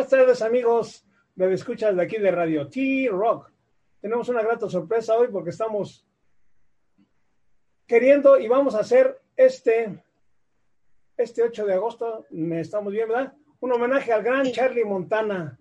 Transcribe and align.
Buenas 0.00 0.12
tardes, 0.12 0.40
amigos. 0.40 1.04
Me 1.34 1.52
escuchas 1.52 1.94
de 1.94 2.02
aquí 2.02 2.16
de 2.16 2.30
Radio 2.30 2.66
T-Rock. 2.70 3.52
Tenemos 4.00 4.30
una 4.30 4.40
grata 4.40 4.66
sorpresa 4.66 5.14
hoy 5.14 5.28
porque 5.28 5.50
estamos 5.50 6.06
queriendo 7.86 8.40
y 8.40 8.48
vamos 8.48 8.74
a 8.74 8.80
hacer 8.80 9.20
este, 9.36 10.02
este 11.18 11.42
8 11.42 11.66
de 11.66 11.74
agosto, 11.74 12.24
me 12.30 12.60
estamos 12.60 12.94
bien, 12.94 13.08
¿verdad? 13.08 13.34
Un 13.60 13.72
homenaje 13.72 14.10
al 14.10 14.22
gran 14.22 14.50
Charlie 14.50 14.86
Montana. 14.86 15.58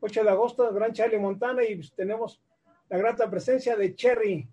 8 0.00 0.22
de 0.22 0.30
agosto, 0.30 0.70
gran 0.74 0.92
Charlie 0.92 1.18
Montana 1.18 1.64
y 1.64 1.80
tenemos 1.96 2.42
la 2.90 2.98
grata 2.98 3.30
presencia 3.30 3.74
de 3.74 3.94
Cherry. 3.94 4.46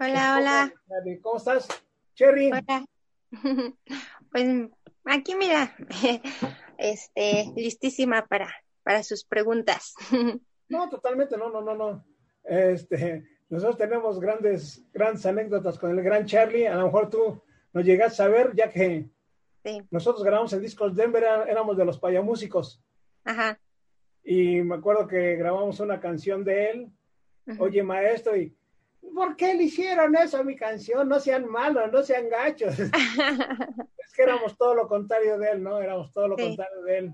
Hola, 0.00 0.36
hola. 0.40 0.74
¿Cómo 1.22 1.36
estás, 1.36 1.68
Cherry? 2.16 2.50
Hola. 2.50 2.84
Pues 4.32 4.68
aquí 5.04 5.34
mira, 5.36 5.74
este, 6.78 7.52
listísima 7.56 8.26
para, 8.26 8.54
para 8.82 9.02
sus 9.02 9.24
preguntas. 9.24 9.94
No, 10.68 10.88
totalmente, 10.88 11.36
no, 11.36 11.48
no, 11.48 11.60
no, 11.60 11.76
no. 11.76 12.04
Este, 12.42 13.24
nosotros 13.48 13.76
tenemos 13.76 14.18
grandes, 14.18 14.84
grandes 14.92 15.24
anécdotas 15.24 15.78
con 15.78 15.96
el 15.96 16.02
gran 16.02 16.26
Charlie. 16.26 16.66
A 16.66 16.74
lo 16.74 16.86
mejor 16.86 17.08
tú 17.08 17.40
nos 17.72 17.84
llegas 17.84 18.18
a 18.18 18.26
ver, 18.26 18.52
ya 18.52 18.68
que 18.68 19.08
nosotros 19.90 20.24
grabamos 20.24 20.52
en 20.52 20.62
Discos 20.62 20.94
Denver, 20.94 21.24
éramos 21.46 21.76
de 21.76 21.84
los 21.84 21.98
payamúsicos. 21.98 22.82
Ajá. 23.24 23.58
Y 24.24 24.62
me 24.62 24.76
acuerdo 24.76 25.06
que 25.06 25.36
grabamos 25.36 25.78
una 25.80 26.00
canción 26.00 26.44
de 26.44 26.70
él, 26.70 26.92
Oye 27.60 27.82
Maestro, 27.84 28.36
y 28.36 28.56
¿por 29.14 29.36
qué 29.36 29.54
le 29.54 29.64
hicieron 29.64 30.16
eso 30.16 30.38
a 30.38 30.42
mi 30.42 30.56
canción? 30.56 31.08
No 31.08 31.20
sean 31.20 31.48
malos, 31.48 31.92
no 31.92 32.02
sean 32.02 32.28
gachos. 32.28 32.74
que 34.16 34.22
éramos 34.22 34.56
todo 34.56 34.74
lo 34.74 34.88
contrario 34.88 35.38
de 35.38 35.50
él, 35.50 35.62
¿no? 35.62 35.80
Éramos 35.80 36.10
todo 36.12 36.28
lo 36.28 36.36
contrario 36.36 36.82
de 36.82 36.98
él. 36.98 37.12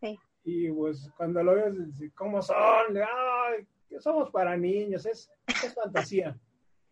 Sí. 0.00 0.18
Y 0.44 0.70
pues 0.70 1.10
cuando 1.16 1.42
lo 1.42 1.54
ves, 1.54 1.74
¿cómo 2.14 2.42
son? 2.42 2.56
Ay, 2.56 3.66
somos 3.98 4.30
para 4.30 4.56
niños, 4.56 5.06
es, 5.06 5.30
es 5.46 5.74
fantasía. 5.74 6.38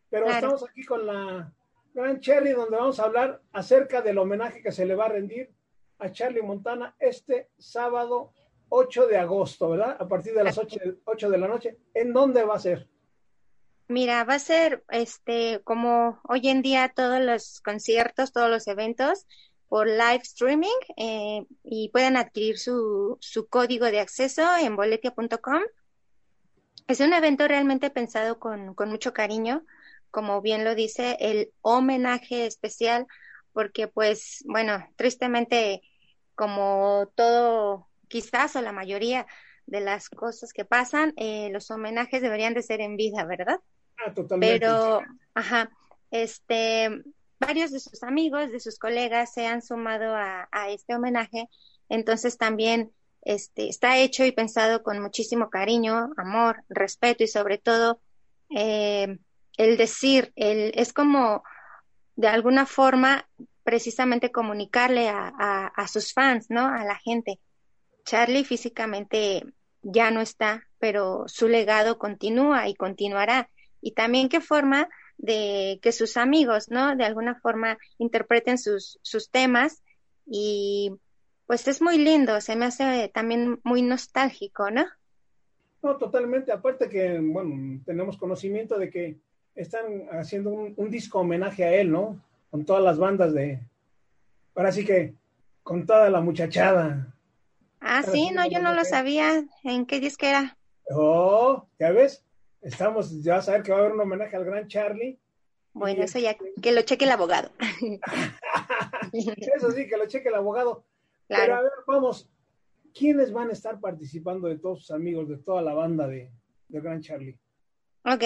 Pero 0.08 0.26
estamos 0.26 0.64
aquí 0.68 0.84
con 0.84 1.06
la 1.06 1.52
gran 1.92 2.20
Cherry, 2.20 2.52
donde 2.52 2.76
vamos 2.76 2.98
a 2.98 3.04
hablar 3.04 3.42
acerca 3.52 4.02
del 4.02 4.18
homenaje 4.18 4.62
que 4.62 4.72
se 4.72 4.86
le 4.86 4.94
va 4.94 5.06
a 5.06 5.10
rendir 5.10 5.50
a 5.98 6.10
Charlie 6.10 6.42
Montana 6.42 6.94
este 6.98 7.50
sábado 7.58 8.32
8 8.68 9.06
de 9.06 9.18
agosto, 9.18 9.70
¿verdad? 9.70 9.96
A 9.98 10.08
partir 10.08 10.34
de 10.34 10.44
las 10.44 10.58
8, 10.58 10.78
8 11.04 11.30
de 11.30 11.38
la 11.38 11.48
noche. 11.48 11.78
¿En 11.94 12.12
dónde 12.12 12.44
va 12.44 12.56
a 12.56 12.58
ser? 12.58 12.88
Mira, 13.88 14.24
va 14.24 14.34
a 14.34 14.38
ser 14.40 14.84
este 14.90 15.60
como 15.62 16.20
hoy 16.24 16.48
en 16.48 16.60
día 16.60 16.92
todos 16.94 17.20
los 17.20 17.60
conciertos, 17.60 18.32
todos 18.32 18.50
los 18.50 18.66
eventos 18.66 19.26
por 19.68 19.86
live 19.86 20.20
streaming 20.22 20.78
eh, 20.96 21.46
y 21.62 21.90
pueden 21.90 22.16
adquirir 22.16 22.58
su, 22.58 23.16
su 23.20 23.48
código 23.48 23.86
de 23.86 24.00
acceso 24.00 24.42
en 24.56 24.74
boletia.com. 24.74 25.62
Es 26.88 27.00
un 27.00 27.12
evento 27.12 27.46
realmente 27.46 27.90
pensado 27.90 28.38
con, 28.40 28.74
con 28.74 28.90
mucho 28.90 29.12
cariño, 29.12 29.64
como 30.10 30.40
bien 30.42 30.64
lo 30.64 30.74
dice, 30.74 31.16
el 31.20 31.52
homenaje 31.62 32.46
especial, 32.46 33.06
porque 33.52 33.88
pues, 33.88 34.42
bueno, 34.46 34.84
tristemente, 34.96 35.82
como 36.34 37.10
todo, 37.14 37.88
quizás 38.08 38.56
o 38.56 38.62
la 38.62 38.72
mayoría 38.72 39.26
de 39.66 39.80
las 39.80 40.08
cosas 40.08 40.52
que 40.52 40.64
pasan, 40.64 41.12
eh, 41.16 41.50
los 41.50 41.70
homenajes 41.70 42.22
deberían 42.22 42.54
de 42.54 42.62
ser 42.62 42.80
en 42.80 42.96
vida, 42.96 43.24
¿verdad? 43.24 43.60
Ah. 43.98 44.12
Pero, 44.40 45.02
ajá, 45.34 45.70
este, 46.10 47.02
varios 47.38 47.70
de 47.70 47.80
sus 47.80 48.02
amigos, 48.02 48.50
de 48.50 48.60
sus 48.60 48.78
colegas 48.78 49.32
se 49.32 49.46
han 49.46 49.62
sumado 49.62 50.14
a, 50.14 50.48
este 50.70 50.94
homenaje, 50.94 51.48
entonces 51.88 52.36
también 52.38 52.92
este, 53.22 53.68
está 53.68 53.98
hecho 53.98 54.24
y 54.24 54.32
pensado 54.32 54.82
con 54.82 55.00
muchísimo 55.00 55.50
cariño, 55.50 56.10
amor, 56.16 56.64
respeto 56.68 57.24
y 57.24 57.28
sobre 57.28 57.58
todo 57.58 58.00
eh, 58.54 59.18
el 59.56 59.76
decir, 59.76 60.32
el, 60.36 60.72
es 60.74 60.92
como 60.92 61.42
de 62.16 62.28
alguna 62.28 62.66
forma 62.66 63.28
precisamente 63.62 64.30
comunicarle 64.30 65.08
a, 65.08 65.86
sus 65.88 66.12
fans, 66.12 66.46
¿no? 66.50 66.66
A 66.66 66.84
la 66.84 66.96
gente. 66.96 67.40
Charlie 68.04 68.44
físicamente 68.44 69.42
ya 69.82 70.12
no 70.12 70.20
está, 70.20 70.62
pero 70.78 71.24
su 71.26 71.48
legado 71.48 71.98
continúa 71.98 72.68
y 72.68 72.74
continuará. 72.74 73.50
Y 73.80 73.92
también 73.92 74.28
qué 74.28 74.40
forma 74.40 74.88
de 75.18 75.78
que 75.82 75.92
sus 75.92 76.16
amigos, 76.16 76.70
¿no? 76.70 76.96
De 76.96 77.04
alguna 77.04 77.34
forma 77.36 77.78
interpreten 77.98 78.58
sus, 78.58 78.98
sus 79.02 79.30
temas 79.30 79.82
y 80.26 80.92
pues 81.46 81.68
es 81.68 81.80
muy 81.80 81.98
lindo, 81.98 82.40
se 82.40 82.56
me 82.56 82.64
hace 82.64 83.08
también 83.14 83.60
muy 83.62 83.82
nostálgico, 83.82 84.70
¿no? 84.70 84.84
No, 85.82 85.96
totalmente. 85.96 86.50
Aparte 86.50 86.88
que, 86.88 87.20
bueno, 87.20 87.80
tenemos 87.84 88.16
conocimiento 88.16 88.78
de 88.78 88.90
que 88.90 89.16
están 89.54 90.08
haciendo 90.10 90.50
un, 90.50 90.74
un, 90.76 90.90
disco 90.90 91.20
homenaje 91.20 91.64
a 91.64 91.72
él, 91.72 91.92
¿no? 91.92 92.20
Con 92.50 92.64
todas 92.64 92.82
las 92.82 92.98
bandas 92.98 93.32
de... 93.32 93.60
Ahora 94.56 94.72
sí 94.72 94.84
que, 94.84 95.14
con 95.62 95.86
toda 95.86 96.10
la 96.10 96.20
muchachada. 96.20 97.14
Ah, 97.80 98.02
sí, 98.02 98.30
no, 98.32 98.48
yo 98.48 98.60
no 98.60 98.74
lo 98.74 98.84
sabía. 98.84 99.44
¿En 99.62 99.86
qué 99.86 100.00
disco 100.00 100.26
era? 100.26 100.56
Oh, 100.90 101.66
ya 101.78 101.92
ves, 101.92 102.24
estamos, 102.62 103.22
ya 103.22 103.34
vas 103.36 103.48
a 103.48 103.52
ver 103.52 103.62
que 103.62 103.72
va 103.72 103.78
a 103.78 103.80
haber 103.80 103.92
un 103.92 104.00
homenaje 104.00 104.36
al 104.36 104.44
gran 104.44 104.68
Charlie. 104.68 105.18
Bueno, 105.72 106.04
eso 106.04 106.18
ya, 106.18 106.36
que 106.62 106.72
lo 106.72 106.82
cheque 106.82 107.04
el 107.04 107.10
abogado. 107.10 107.52
eso 109.12 109.70
sí, 109.72 109.86
que 109.86 109.96
lo 109.96 110.06
cheque 110.06 110.28
el 110.28 110.34
abogado. 110.34 110.86
Claro. 111.28 111.42
Pero 111.42 111.56
a 111.56 111.62
ver, 111.62 111.72
vamos, 111.86 112.30
¿quiénes 112.94 113.32
van 113.32 113.50
a 113.50 113.52
estar 113.52 113.78
participando 113.80 114.48
de 114.48 114.58
todos 114.58 114.80
sus 114.80 114.90
amigos, 114.90 115.28
de 115.28 115.38
toda 115.38 115.60
la 115.60 115.74
banda 115.74 116.06
de, 116.08 116.30
de 116.68 116.80
Gran 116.80 117.02
Charlie? 117.02 117.38
Ok, 118.04 118.22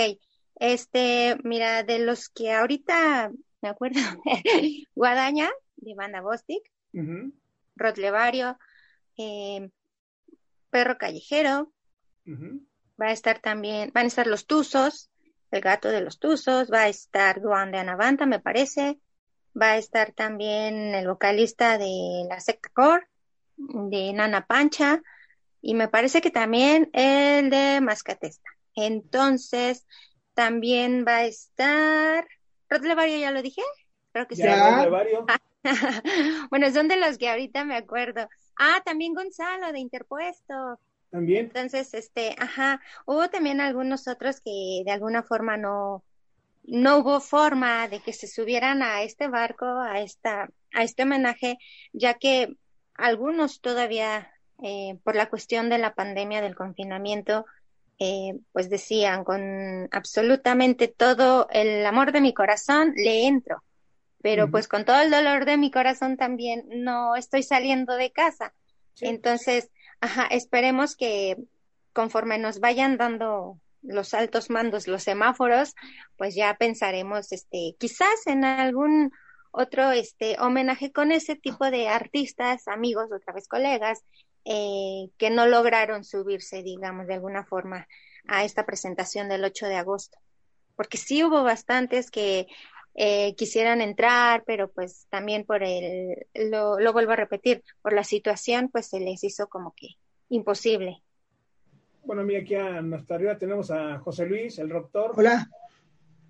este, 0.57 1.37
mira, 1.43 1.83
de 1.83 1.99
los 2.01 2.29
que 2.29 2.53
ahorita 2.53 3.33
me 3.63 3.69
acuerdo, 3.69 4.01
Guadaña, 4.95 5.51
de 5.77 5.95
Banda 5.95 6.21
Bostic, 6.21 6.63
uh 6.93 6.99
-huh. 6.99 7.33
Rod 7.77 7.97
Levario, 7.97 8.59
eh, 9.17 9.71
Perro 10.71 10.99
Callejero, 10.99 11.73
uh 12.27 12.31
-huh. 12.31 12.70
Va 13.01 13.07
a 13.07 13.13
estar 13.13 13.39
también, 13.39 13.91
van 13.95 14.05
a 14.05 14.09
estar 14.09 14.27
los 14.27 14.47
Tuzos, 14.47 15.11
el 15.51 15.61
gato 15.61 15.89
de 15.89 16.01
los 16.01 16.19
Tuzos, 16.19 16.71
va 16.73 16.83
a 16.83 16.89
estar 16.89 17.41
Duan 17.41 17.73
de 17.73 17.79
Anavanta, 17.79 18.27
me 18.27 18.41
parece, 18.41 18.99
va 19.61 19.73
a 19.73 19.79
estar 19.79 20.13
también 20.13 20.95
el 20.95 21.09
vocalista 21.09 21.79
de 21.79 22.25
la 22.29 22.41
secta 22.41 22.69
core, 22.73 23.09
de 23.57 24.13
Nana 24.13 24.47
Pancha, 24.47 25.03
y 25.61 25.75
me 25.75 25.89
parece 25.89 26.21
que 26.21 26.31
también 26.31 26.91
el 26.93 27.51
de 27.51 27.81
Mascatesta. 27.81 28.49
Entonces, 28.75 29.87
también 30.35 31.05
va 31.07 31.17
a 31.17 31.25
estar. 31.25 32.27
¿Rod 32.69 32.85
Levario 32.85 33.19
ya 33.19 33.31
lo 33.31 33.43
dije? 33.43 33.63
Creo 34.13 34.27
que 34.27 34.37
ya, 34.37 34.85
sí. 34.85 34.89
bueno, 36.51 36.71
son 36.73 36.89
de 36.89 36.97
los 36.97 37.19
que 37.19 37.29
ahorita 37.29 37.65
me 37.65 37.77
acuerdo. 37.77 38.27
Ah, 38.59 38.81
también 38.85 39.15
Gonzalo 39.15 39.73
de 39.73 39.81
Interpuesto. 39.81 40.79
También. 41.11 41.47
Entonces, 41.47 41.93
este, 41.95 42.37
ajá, 42.39 42.81
hubo 43.05 43.29
también 43.29 43.61
algunos 43.61 44.07
otros 44.07 44.41
que 44.41 44.83
de 44.85 44.93
alguna 44.93 45.23
forma 45.23 45.57
no, 45.57 46.05
no 46.63 46.99
hubo 46.99 47.21
forma 47.21 47.89
de 47.89 48.01
que 48.01 48.13
se 48.13 48.29
subieran 48.29 48.83
a 48.83 49.03
este 49.03 49.29
barco, 49.29 49.67
a 49.67 50.01
esta, 50.01 50.49
a 50.73 50.83
este 50.85 51.03
homenaje, 51.03 51.59
ya 51.93 52.15
que 52.15 52.55
algunos 52.95 53.61
todavía, 53.61 54.31
eh, 54.63 54.99
por 55.03 55.17
la 55.17 55.29
cuestión 55.29 55.69
de 55.69 55.79
la 55.79 55.95
pandemia, 55.95 56.43
del 56.43 56.55
confinamiento, 56.55 57.45
eh, 57.99 58.39
pues 58.53 58.71
decían 58.71 59.25
con 59.25 59.89
absolutamente 59.91 60.89
todo 60.89 61.49
el 61.51 61.85
amor 61.85 62.13
de 62.13 62.21
mi 62.21 62.33
corazón, 62.33 62.93
le 62.95 63.27
entro, 63.27 63.63
pero 64.23 64.45
uh 64.45 64.47
-huh. 64.47 64.51
pues 64.53 64.69
con 64.69 64.85
todo 64.85 65.01
el 65.01 65.11
dolor 65.11 65.45
de 65.45 65.57
mi 65.57 65.71
corazón 65.71 66.17
también 66.17 66.65
no 66.69 67.17
estoy 67.17 67.43
saliendo 67.43 67.97
de 67.97 68.11
casa. 68.11 68.55
Sí. 68.95 69.07
Entonces, 69.07 69.71
ajá, 70.01 70.27
esperemos 70.27 70.97
que 70.97 71.37
conforme 71.93 72.39
nos 72.39 72.61
vayan 72.61 72.97
dando 72.97 73.59
los 73.83 74.15
altos 74.15 74.51
mandos, 74.51 74.87
los 74.87 75.03
semáforos, 75.03 75.75
pues 76.17 76.35
ya 76.35 76.55
pensaremos, 76.55 77.33
este, 77.33 77.75
quizás 77.79 78.27
en 78.27 78.45
algún 78.45 79.13
otro, 79.53 79.91
este, 79.91 80.37
homenaje 80.39 80.93
con 80.93 81.13
ese 81.13 81.37
tipo 81.37 81.71
de 81.71 81.89
artistas, 81.89 82.69
amigos, 82.69 83.11
otra 83.13 83.33
vez 83.33 83.49
colegas, 83.49 84.05
eh, 84.45 85.09
que 85.19 85.31
no 85.31 85.47
lograron 85.47 86.05
subirse, 86.05 86.63
digamos, 86.63 87.07
de 87.07 87.15
alguna 87.15 87.45
forma 87.45 87.87
a 88.29 88.45
esta 88.45 88.65
presentación 88.65 89.29
del 89.29 89.45
8 89.45 89.67
de 89.67 89.77
agosto. 89.77 90.19
Porque 90.77 90.99
sí 90.99 91.25
hubo 91.25 91.43
bastantes 91.43 92.11
que 92.11 92.47
eh, 93.03 93.35
quisieran 93.35 93.81
entrar, 93.81 94.45
pero 94.45 94.71
pues 94.71 95.07
también 95.09 95.47
por 95.47 95.63
el, 95.63 96.27
lo, 96.35 96.79
lo 96.79 96.93
vuelvo 96.93 97.13
a 97.13 97.17
repetir, 97.17 97.65
por 97.81 97.95
la 97.95 98.05
situación, 98.05 98.69
pues 98.69 98.89
se 98.89 99.01
les 99.01 99.25
hizo 99.25 99.49
como 99.49 99.73
que 99.75 99.97
imposible. 100.29 101.03
Bueno, 102.05 102.25
mira, 102.25 102.41
aquí 102.41 102.55
a 102.57 102.83
nuestra 102.83 103.17
arriba 103.17 103.39
tenemos 103.39 103.71
a 103.71 103.99
José 104.01 104.27
Luis, 104.27 104.59
el 104.59 104.69
doctor. 104.69 105.15
Hola. 105.17 105.49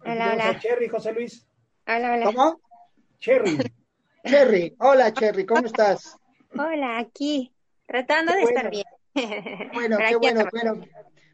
Hola, 0.05 0.31
hola. 0.33 0.49
A 0.49 0.61
Cherry, 0.61 0.89
José 0.89 1.13
Luis. 1.13 1.45
Hola, 1.89 2.13
hola. 2.13 2.25
¿Cómo? 2.27 2.61
Cherry. 3.19 3.59
Cherry. 4.25 4.77
Hola, 4.79 5.13
Cherry, 5.13 5.45
¿cómo 5.47 5.67
estás? 5.67 6.17
Hola, 6.57 6.99
aquí, 6.99 7.53
tratando 7.85 8.33
de 8.33 8.43
bueno. 8.43 8.57
estar 8.57 8.71
bien. 8.71 8.85
Bueno, 9.75 9.99
qué 9.99 10.15
bueno, 10.15 10.45
bueno. 10.53 10.87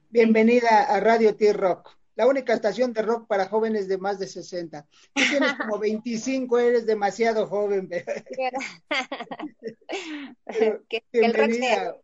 Bienvenida 0.09 0.85
a 0.85 0.99
Radio 0.99 1.37
T-Rock, 1.37 1.91
la 2.17 2.27
única 2.27 2.55
estación 2.55 2.93
de 2.93 3.03
rock 3.03 3.29
para 3.29 3.47
jóvenes 3.47 3.87
de 3.89 3.99
más 3.99 4.19
de 4.19 4.27
60. 4.27 4.85
Tú 5.15 5.23
tienes 5.31 5.55
como 5.55 5.79
25, 5.79 6.59
eres 6.59 6.87
demasiado 6.87 7.47
joven. 7.47 7.89
bienvenida. 11.13 11.97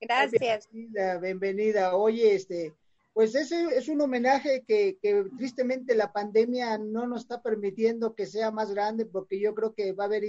Gracias. 0.00 0.68
Bienvenida, 0.70 1.18
bienvenida. 1.18 1.96
Oye, 1.96 2.34
este, 2.34 2.74
pues 3.12 3.34
ese 3.34 3.76
es 3.76 3.88
un 3.88 4.00
homenaje 4.00 4.64
que, 4.66 4.98
tristemente 5.36 5.94
la 5.94 6.12
pandemia 6.12 6.78
no 6.78 7.06
nos 7.06 7.22
está 7.22 7.42
permitiendo 7.42 8.14
que 8.14 8.26
sea 8.26 8.50
más 8.50 8.72
grande, 8.72 9.06
porque 9.06 9.40
yo 9.40 9.54
creo 9.54 9.74
que 9.74 9.92
va 9.92 10.04
a 10.04 10.06
haber, 10.06 10.22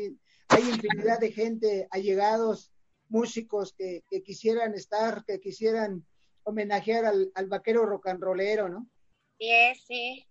hay 0.47 0.63
infinidad 0.63 1.19
de 1.19 1.31
gente, 1.31 1.87
allegados, 1.91 2.71
músicos 3.07 3.73
que, 3.73 4.03
quisieran 4.25 4.73
estar, 4.73 5.23
que 5.23 5.39
quisieran 5.39 6.05
homenajear 6.43 7.05
al, 7.05 7.47
vaquero 7.47 7.85
rock 7.85 8.07
and 8.07 8.21
rollero, 8.21 8.69
¿no? 8.69 8.87
Sí, 9.39 9.75
sí, 9.87 10.27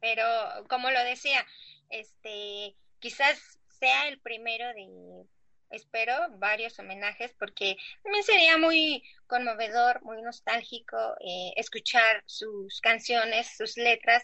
pero 0.00 0.24
como 0.68 0.90
lo 0.90 1.02
decía, 1.04 1.44
este, 1.90 2.76
quizás 3.00 3.58
sea 3.68 4.08
el 4.08 4.20
primero 4.20 4.66
de 4.74 5.26
espero 5.70 6.14
varios 6.38 6.78
homenajes 6.78 7.34
porque 7.38 7.76
también 8.02 8.24
sería 8.24 8.58
muy 8.58 9.02
conmovedor, 9.26 10.02
muy 10.02 10.22
nostálgico 10.22 10.96
eh, 11.20 11.52
escuchar 11.56 12.22
sus 12.26 12.80
canciones, 12.80 13.56
sus 13.56 13.76
letras 13.78 14.22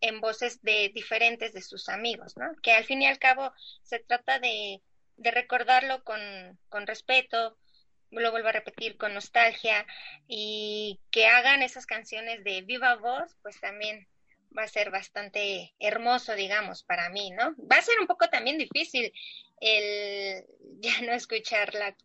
en 0.00 0.20
voces 0.20 0.60
de 0.62 0.90
diferentes 0.94 1.52
de 1.52 1.62
sus 1.62 1.88
amigos, 1.88 2.36
¿no? 2.36 2.46
Que 2.62 2.72
al 2.72 2.84
fin 2.84 3.02
y 3.02 3.06
al 3.06 3.18
cabo 3.18 3.52
se 3.82 4.00
trata 4.00 4.38
de, 4.40 4.82
de 5.16 5.30
recordarlo 5.30 6.02
con, 6.04 6.20
con 6.68 6.86
respeto, 6.86 7.58
lo 8.10 8.30
vuelvo 8.30 8.48
a 8.48 8.52
repetir, 8.52 8.96
con 8.96 9.14
nostalgia 9.14 9.86
y 10.26 11.00
que 11.10 11.26
hagan 11.26 11.62
esas 11.62 11.86
canciones 11.86 12.42
de 12.44 12.62
viva 12.62 12.96
voz, 12.96 13.36
pues 13.42 13.60
también 13.60 14.08
va 14.56 14.62
a 14.62 14.68
ser 14.68 14.90
bastante 14.90 15.74
hermoso, 15.78 16.34
digamos, 16.34 16.82
para 16.82 17.10
mí, 17.10 17.30
¿no? 17.30 17.54
Va 17.70 17.76
a 17.76 17.82
ser 17.82 17.98
un 18.00 18.06
poco 18.06 18.28
también 18.28 18.58
difícil 18.58 19.12
el 19.60 20.44
ya 20.80 21.00
no 21.02 21.12
escucharla 21.12 21.96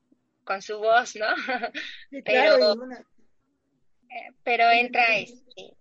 con 0.44 0.62
su 0.62 0.78
voz, 0.78 1.16
¿no? 1.16 1.28
pero, 2.26 2.74
eh, 2.74 4.32
pero 4.44 4.70
entra 4.70 5.16
este, 5.16 5.74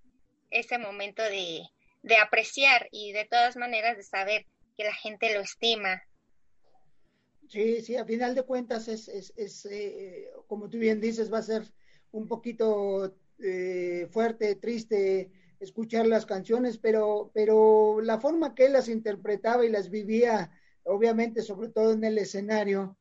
ese 0.50 0.78
momento 0.78 1.22
de, 1.22 1.62
de 2.02 2.16
apreciar 2.16 2.88
y 2.92 3.12
de 3.12 3.24
todas 3.24 3.56
maneras 3.56 3.96
de 3.96 4.04
saber 4.04 4.46
que 4.76 4.84
la 4.84 4.94
gente 4.94 5.34
lo 5.34 5.40
estima. 5.40 6.02
Sí, 7.52 7.82
sí, 7.82 7.96
a 7.96 8.06
final 8.06 8.34
de 8.34 8.44
cuentas 8.44 8.88
es, 8.88 9.08
es, 9.08 9.30
es 9.36 9.66
eh, 9.66 10.30
como 10.46 10.70
tú 10.70 10.78
bien 10.78 11.02
dices, 11.02 11.30
va 11.30 11.36
a 11.36 11.42
ser 11.42 11.70
un 12.10 12.26
poquito 12.26 13.14
eh, 13.40 14.08
fuerte, 14.10 14.54
triste, 14.54 15.30
escuchar 15.60 16.06
las 16.06 16.24
canciones, 16.24 16.78
pero, 16.78 17.30
pero 17.34 18.00
la 18.00 18.18
forma 18.18 18.54
que 18.54 18.64
él 18.64 18.72
las 18.72 18.88
interpretaba 18.88 19.66
y 19.66 19.68
las 19.68 19.90
vivía, 19.90 20.50
obviamente, 20.84 21.42
sobre 21.42 21.68
todo 21.68 21.92
en 21.92 22.02
el 22.04 22.16
escenario, 22.16 22.96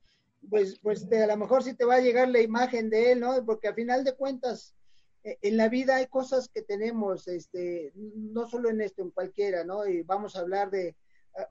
pues, 0.50 0.80
pues 0.80 1.09
a 1.09 1.27
lo 1.27 1.38
mejor 1.38 1.63
sí 1.63 1.74
te 1.74 1.86
va 1.86 1.95
a 1.95 2.01
llegar 2.01 2.27
la 2.27 2.42
imagen 2.42 2.89
de 2.89 3.13
él, 3.13 3.21
¿no? 3.21 3.45
Porque 3.45 3.69
al 3.69 3.75
final 3.75 4.04
de 4.04 4.18
cuentas, 4.18 4.75
eh, 5.24 5.38
en 5.44 5.56
la 5.56 5.69
vida 5.69 5.95
hay 5.95 6.07
cosas 6.07 6.50
que 6.50 6.62
tenemos, 6.62 7.30
este, 7.30 7.94
no 7.95 8.45
solo 8.50 8.69
en 8.69 8.81
esto, 8.81 9.01
en 9.01 9.12
cualquiera, 9.12 9.63
¿no? 9.63 9.88
Y 9.88 10.01
vamos 10.01 10.36
a 10.36 10.42
hablar 10.42 10.71
de 10.71 10.97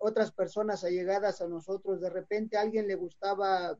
otras 0.01 0.33
personas 0.33 0.85
allegadas 0.85 1.41
a 1.41 1.49
nosotros. 1.49 2.01
De 2.01 2.11
repente 2.11 2.57
a 2.57 2.63
alguien 2.63 2.87
le 2.87 2.95
gustaba 2.95 3.79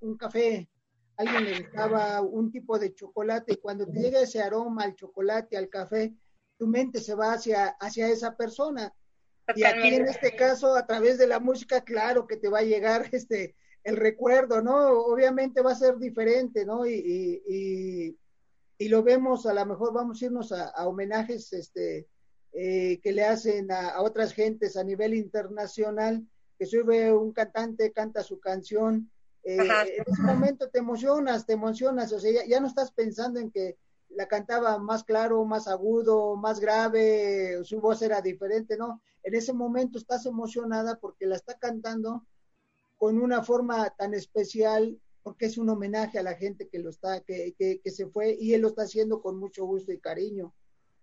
un 0.00 0.16
café, 0.16 0.68
a 1.16 1.22
alguien 1.22 1.44
le 1.44 1.60
gustaba 1.62 2.20
un 2.20 2.50
tipo 2.52 2.78
de 2.78 2.94
chocolate, 2.94 3.54
y 3.54 3.56
cuando 3.56 3.86
te 3.86 4.00
llega 4.00 4.20
ese 4.20 4.42
aroma 4.42 4.84
al 4.84 4.94
chocolate, 4.94 5.56
al 5.56 5.68
café, 5.68 6.14
tu 6.58 6.66
mente 6.66 7.00
se 7.00 7.14
va 7.14 7.32
hacia, 7.32 7.68
hacia 7.80 8.08
esa 8.08 8.36
persona. 8.36 8.94
Y 9.54 9.64
aquí 9.64 9.94
en 9.94 10.08
este 10.08 10.34
caso, 10.34 10.74
a 10.74 10.86
través 10.86 11.18
de 11.18 11.26
la 11.26 11.38
música, 11.38 11.82
claro 11.82 12.26
que 12.26 12.36
te 12.36 12.48
va 12.48 12.60
a 12.60 12.62
llegar 12.62 13.08
este 13.12 13.54
el 13.86 13.96
recuerdo, 13.96 14.62
¿no? 14.62 14.90
Obviamente 15.04 15.62
va 15.62 15.70
a 15.70 15.76
ser 15.76 15.96
diferente, 15.96 16.66
¿no? 16.66 16.84
Y, 16.84 17.40
y, 17.46 18.18
y, 18.78 18.88
lo 18.88 19.04
vemos, 19.04 19.46
a 19.46 19.54
lo 19.54 19.64
mejor 19.64 19.92
vamos 19.92 20.20
a 20.20 20.24
irnos 20.24 20.50
a, 20.50 20.72
homenajes 20.88 21.52
este, 21.52 22.08
eh, 22.58 23.00
que 23.02 23.12
le 23.12 23.22
hacen 23.22 23.70
a, 23.70 24.00
otras 24.00 24.32
gentes 24.32 24.78
a 24.78 24.82
nivel 24.82 25.12
internacional, 25.12 26.26
que 26.58 26.64
sube 26.64 27.12
un 27.12 27.32
cantante, 27.32 27.92
canta 27.92 28.22
su 28.22 28.40
canción, 28.40 29.10
eh, 29.42 29.58
en 29.58 30.04
ese 30.06 30.22
momento 30.22 30.70
te 30.70 30.78
emocionas, 30.78 31.44
te 31.44 31.52
emocionas, 31.52 32.14
o 32.14 32.18
sea, 32.18 32.46
ya 32.46 32.58
no 32.58 32.66
estás 32.66 32.92
pensando 32.92 33.40
en 33.40 33.50
que 33.50 33.76
la 34.08 34.26
cantaba 34.26 34.78
más 34.78 35.04
claro, 35.04 35.44
más 35.44 35.68
agudo, 35.68 36.34
más 36.36 36.58
grave, 36.58 37.60
su 37.62 37.78
voz 37.78 38.00
era 38.00 38.22
diferente, 38.22 38.78
¿no? 38.78 39.02
En 39.22 39.34
ese 39.34 39.52
momento 39.52 39.98
estás 39.98 40.24
emocionada 40.24 40.98
porque 40.98 41.26
la 41.26 41.36
está 41.36 41.58
cantando 41.58 42.24
con 42.96 43.20
una 43.20 43.42
forma 43.42 43.90
tan 43.90 44.14
especial, 44.14 44.98
porque 45.22 45.44
es 45.44 45.58
un 45.58 45.68
homenaje 45.68 46.18
a 46.18 46.22
la 46.22 46.36
gente 46.36 46.68
que 46.68 46.78
lo 46.78 46.88
está, 46.88 47.20
que, 47.20 47.54
que, 47.58 47.90
se 47.90 48.06
fue, 48.06 48.34
y 48.40 48.54
él 48.54 48.62
lo 48.62 48.68
está 48.68 48.84
haciendo 48.84 49.20
con 49.20 49.36
mucho 49.38 49.66
gusto 49.66 49.92
y 49.92 50.00
cariño. 50.00 50.54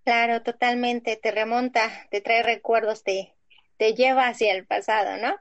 Claro, 0.03 0.43
totalmente, 0.43 1.15
te 1.15 1.31
remonta, 1.31 2.07
te 2.11 2.21
trae 2.21 2.43
recuerdos, 2.43 3.03
te, 3.03 3.33
te 3.77 3.93
lleva 3.93 4.27
hacia 4.27 4.53
el 4.53 4.65
pasado, 4.65 5.17
¿no? 5.17 5.35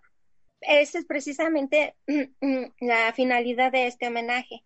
Esa 0.60 0.98
es 0.98 1.04
precisamente 1.04 1.96
la 2.80 3.12
finalidad 3.12 3.72
de 3.72 3.88
este 3.88 4.06
homenaje 4.06 4.62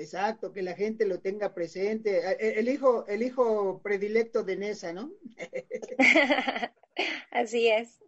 Exacto, 0.00 0.52
que 0.52 0.62
la 0.62 0.74
gente 0.74 1.06
lo 1.06 1.20
tenga 1.20 1.52
presente. 1.52 2.20
E, 2.40 2.58
el 2.58 2.68
hijo, 2.68 3.06
el 3.06 3.22
hijo 3.22 3.80
predilecto 3.82 4.42
de 4.42 4.56
Nesa, 4.56 4.92
¿no? 4.94 5.12
Así 7.30 7.68
es. 7.68 7.98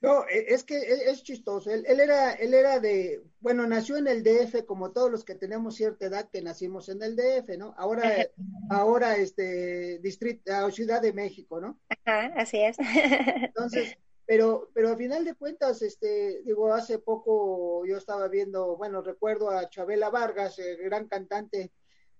No, 0.00 0.24
e, 0.28 0.54
es 0.54 0.62
que 0.64 0.76
e, 0.78 1.10
es 1.10 1.22
chistoso. 1.22 1.70
Él, 1.70 1.84
era, 1.86 2.32
él 2.34 2.54
era 2.54 2.78
de, 2.78 3.22
bueno, 3.40 3.66
nació 3.66 3.96
en 3.96 4.06
el 4.06 4.22
DF 4.22 4.64
como 4.64 4.92
todos 4.92 5.10
los 5.10 5.24
que 5.24 5.34
tenemos 5.34 5.74
cierta 5.74 6.06
edad 6.06 6.30
que 6.30 6.42
nacimos 6.42 6.88
en 6.88 7.02
el 7.02 7.16
DF, 7.16 7.56
¿no? 7.58 7.74
Ahora, 7.76 8.26
ahora, 8.70 9.16
este, 9.16 9.98
distrito, 9.98 10.70
Ciudad 10.70 11.02
de 11.02 11.12
México, 11.12 11.60
¿no? 11.60 11.80
Ajá, 12.04 12.32
así 12.36 12.58
es. 12.58 12.76
Entonces, 12.78 13.96
pero, 14.24 14.70
pero 14.74 14.90
a 14.92 14.96
final 14.96 15.24
de 15.24 15.34
cuentas, 15.34 15.82
este, 15.82 16.42
digo, 16.44 16.72
hace 16.72 16.98
poco 16.98 17.84
yo 17.86 17.96
estaba 17.96 18.28
viendo, 18.28 18.76
bueno, 18.76 19.02
recuerdo 19.02 19.50
a 19.50 19.68
Chabela 19.68 20.10
Vargas, 20.10 20.58
el 20.58 20.76
gran 20.76 21.08
cantante 21.08 21.72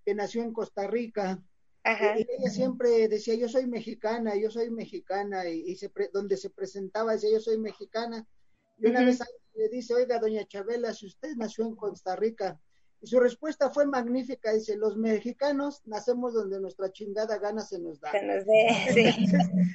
que 0.05 0.15
nació 0.15 0.43
en 0.43 0.55
Costa 0.55 0.87
Rica, 0.87 1.39
y 2.17 2.21
ella 2.21 2.51
siempre 2.51 3.09
decía, 3.09 3.35
yo 3.35 3.49
soy 3.49 3.67
mexicana, 3.67 4.37
yo 4.37 4.51
soy 4.51 4.71
mexicana, 4.71 5.49
y, 5.49 5.75
se 5.77 5.91
donde 6.13 6.37
se 6.37 6.51
presentaba 6.51 7.13
decía, 7.13 7.31
yo 7.33 7.41
soy 7.41 7.59
mexicana. 7.59 8.27
Y 8.79 8.87
una 8.87 9.05
vez 9.05 9.19
le 9.55 9.69
dice, 9.69 9.95
oiga, 9.95 10.19
doña 10.19 10.47
Chabela, 10.47 10.93
si 10.93 11.07
usted 11.07 11.35
nació 11.37 11.67
en 11.67 11.77
Costa 11.77 12.15
Rica, 12.17 12.61
y 13.01 13.07
su 13.07 13.21
respuesta 13.21 13.71
fue 13.71 13.87
magnífica, 13.87 14.53
dice, 14.53 14.77
los 14.77 14.97
mexicanos 14.97 15.83
nacemos 15.85 16.35
donde 16.35 16.61
nuestra 16.61 16.91
chingada 16.91 17.39
gana 17.39 17.63
se 17.63 17.79
nos 17.79 18.01
da. 18.01 18.11
Se 18.11 18.23
nos 18.23 18.45
dé, 18.45 18.69
sí. 18.93 19.27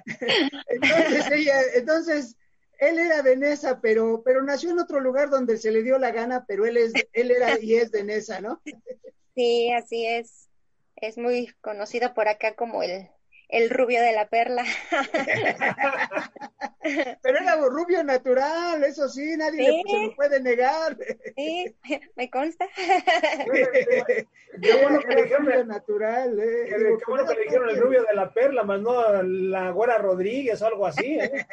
entonces, 0.67 1.31
ella, 1.31 1.61
entonces, 1.75 2.35
él 2.79 2.99
era 2.99 3.21
de 3.21 3.37
Nesa, 3.37 3.79
pero, 3.79 4.23
pero 4.23 4.43
nació 4.43 4.71
en 4.71 4.79
otro 4.79 4.99
lugar 4.99 5.29
donde 5.29 5.57
se 5.57 5.71
le 5.71 5.83
dio 5.83 5.97
la 5.97 6.11
gana, 6.11 6.45
pero 6.45 6.65
él 6.65 6.75
es, 6.75 6.93
él 7.13 7.31
era 7.31 7.57
y 7.59 7.75
es 7.75 7.91
de 7.91 8.03
Nesa, 8.03 8.41
¿no? 8.41 8.61
Sí, 9.35 9.71
así 9.71 10.05
es. 10.05 10.42
Es 11.03 11.17
muy 11.17 11.53
conocido 11.59 12.13
por 12.13 12.29
acá 12.29 12.55
como 12.55 12.81
el, 12.81 13.09
el 13.49 13.69
rubio 13.69 14.01
de 14.01 14.13
la 14.13 14.29
perla. 14.29 14.63
Pero 17.21 17.39
era 17.39 17.57
rubio 17.57 18.05
natural, 18.05 18.81
eso 18.85 19.09
sí, 19.09 19.35
nadie 19.35 19.63
le, 19.63 19.83
se 19.85 20.07
lo 20.07 20.15
puede 20.15 20.41
negar. 20.41 20.97
Sí, 21.35 21.75
me 22.15 22.29
consta. 22.29 22.69
Qué 22.75 24.13
bueno 24.81 25.01
que 25.01 25.13
le 25.13 25.23
dijeron 25.23 25.67
natural, 25.67 26.39
eh. 26.39 26.67
Qué, 26.69 26.77
bueno 27.05 27.27
que 27.27 27.35
le 27.35 27.43
dijeron 27.43 27.69
el 27.69 27.81
rubio 27.81 28.03
de 28.03 28.15
la 28.15 28.33
perla, 28.33 28.63
más 28.63 28.79
no 28.79 29.21
la 29.23 29.71
güera 29.71 29.97
Rodríguez 29.97 30.61
o 30.61 30.67
algo 30.67 30.85
así, 30.85 31.19
¿eh? 31.19 31.45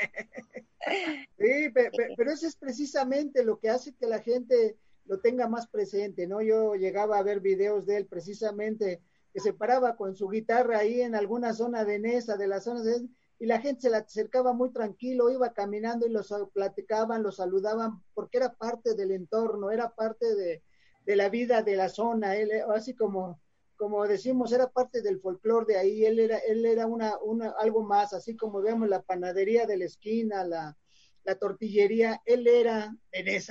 Sí, 1.39 1.71
pero, 1.75 1.91
pero 2.17 2.31
eso 2.31 2.47
es 2.47 2.55
precisamente 2.55 3.43
lo 3.43 3.59
que 3.59 3.69
hace 3.69 3.97
que 3.97 4.07
la 4.07 4.21
gente 4.21 4.77
lo 5.07 5.19
tenga 5.19 5.49
más 5.49 5.67
presente, 5.67 6.29
¿no? 6.29 6.41
Yo 6.41 6.77
llegaba 6.77 7.19
a 7.19 7.25
ver 7.25 7.41
videos 7.41 7.85
de 7.85 7.97
él 7.97 8.07
precisamente 8.07 9.01
que 9.33 9.41
se 9.41 9.53
paraba 9.53 9.97
con 9.97 10.15
su 10.17 10.29
guitarra 10.29 10.79
ahí 10.79 11.01
en 11.01 11.15
alguna 11.15 11.55
zona 11.55 11.85
de 11.85 11.99
Nesa, 11.99 12.37
de 12.37 12.49
las 12.49 12.65
zonas 12.65 12.85
de 12.85 13.09
y 13.41 13.47
la 13.47 13.59
gente 13.59 13.81
se 13.81 13.91
la 13.91 13.99
acercaba 13.99 14.53
muy 14.53 14.71
tranquilo, 14.71 15.31
iba 15.31 15.55
caminando 15.55 16.07
y 16.07 16.11
los 16.11 16.33
platicaban, 16.53 17.23
los 17.23 17.37
saludaban, 17.37 18.03
porque 18.13 18.37
era 18.37 18.53
parte 18.53 18.95
del 18.95 19.13
entorno, 19.13 19.71
era 19.71 19.95
parte 19.95 20.35
de, 20.35 20.63
de 21.07 21.17
la 21.17 21.31
vida 21.31 21.63
de 21.63 21.75
la 21.75 21.89
zona, 21.89 22.37
él, 22.37 22.51
así 22.75 22.95
como, 22.95 23.41
como 23.77 24.07
decimos, 24.07 24.53
era 24.53 24.69
parte 24.69 25.01
del 25.01 25.21
folclore 25.21 25.73
de 25.73 25.79
ahí, 25.79 26.05
él 26.05 26.19
era, 26.19 26.37
él 26.37 26.67
era 26.67 26.87
una, 26.87 27.19
una, 27.19 27.55
algo 27.59 27.83
más, 27.83 28.13
así 28.13 28.37
como 28.37 28.61
vemos 28.61 28.91
la 28.91 29.01
panadería 29.01 29.65
de 29.65 29.79
la 29.79 29.87
esquina, 29.87 30.45
la, 30.45 30.77
la 31.25 31.35
tortillería, 31.37 32.21
él 32.27 32.47
era 32.47 32.95
en. 33.11 33.43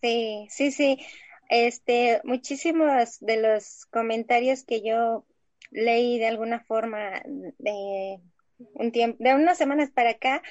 Sí, 0.00 0.46
sí, 0.48 0.70
sí. 0.70 0.98
Este, 1.54 2.22
muchísimos 2.24 3.20
de 3.20 3.36
los 3.36 3.84
comentarios 3.90 4.64
que 4.64 4.80
yo 4.80 5.26
leí 5.70 6.18
de 6.18 6.26
alguna 6.26 6.64
forma 6.64 7.22
de 7.26 8.18
un 8.56 8.90
tiempo, 8.90 9.22
de 9.22 9.34
unas 9.34 9.58
semanas 9.58 9.90
para 9.90 10.12
acá, 10.12 10.42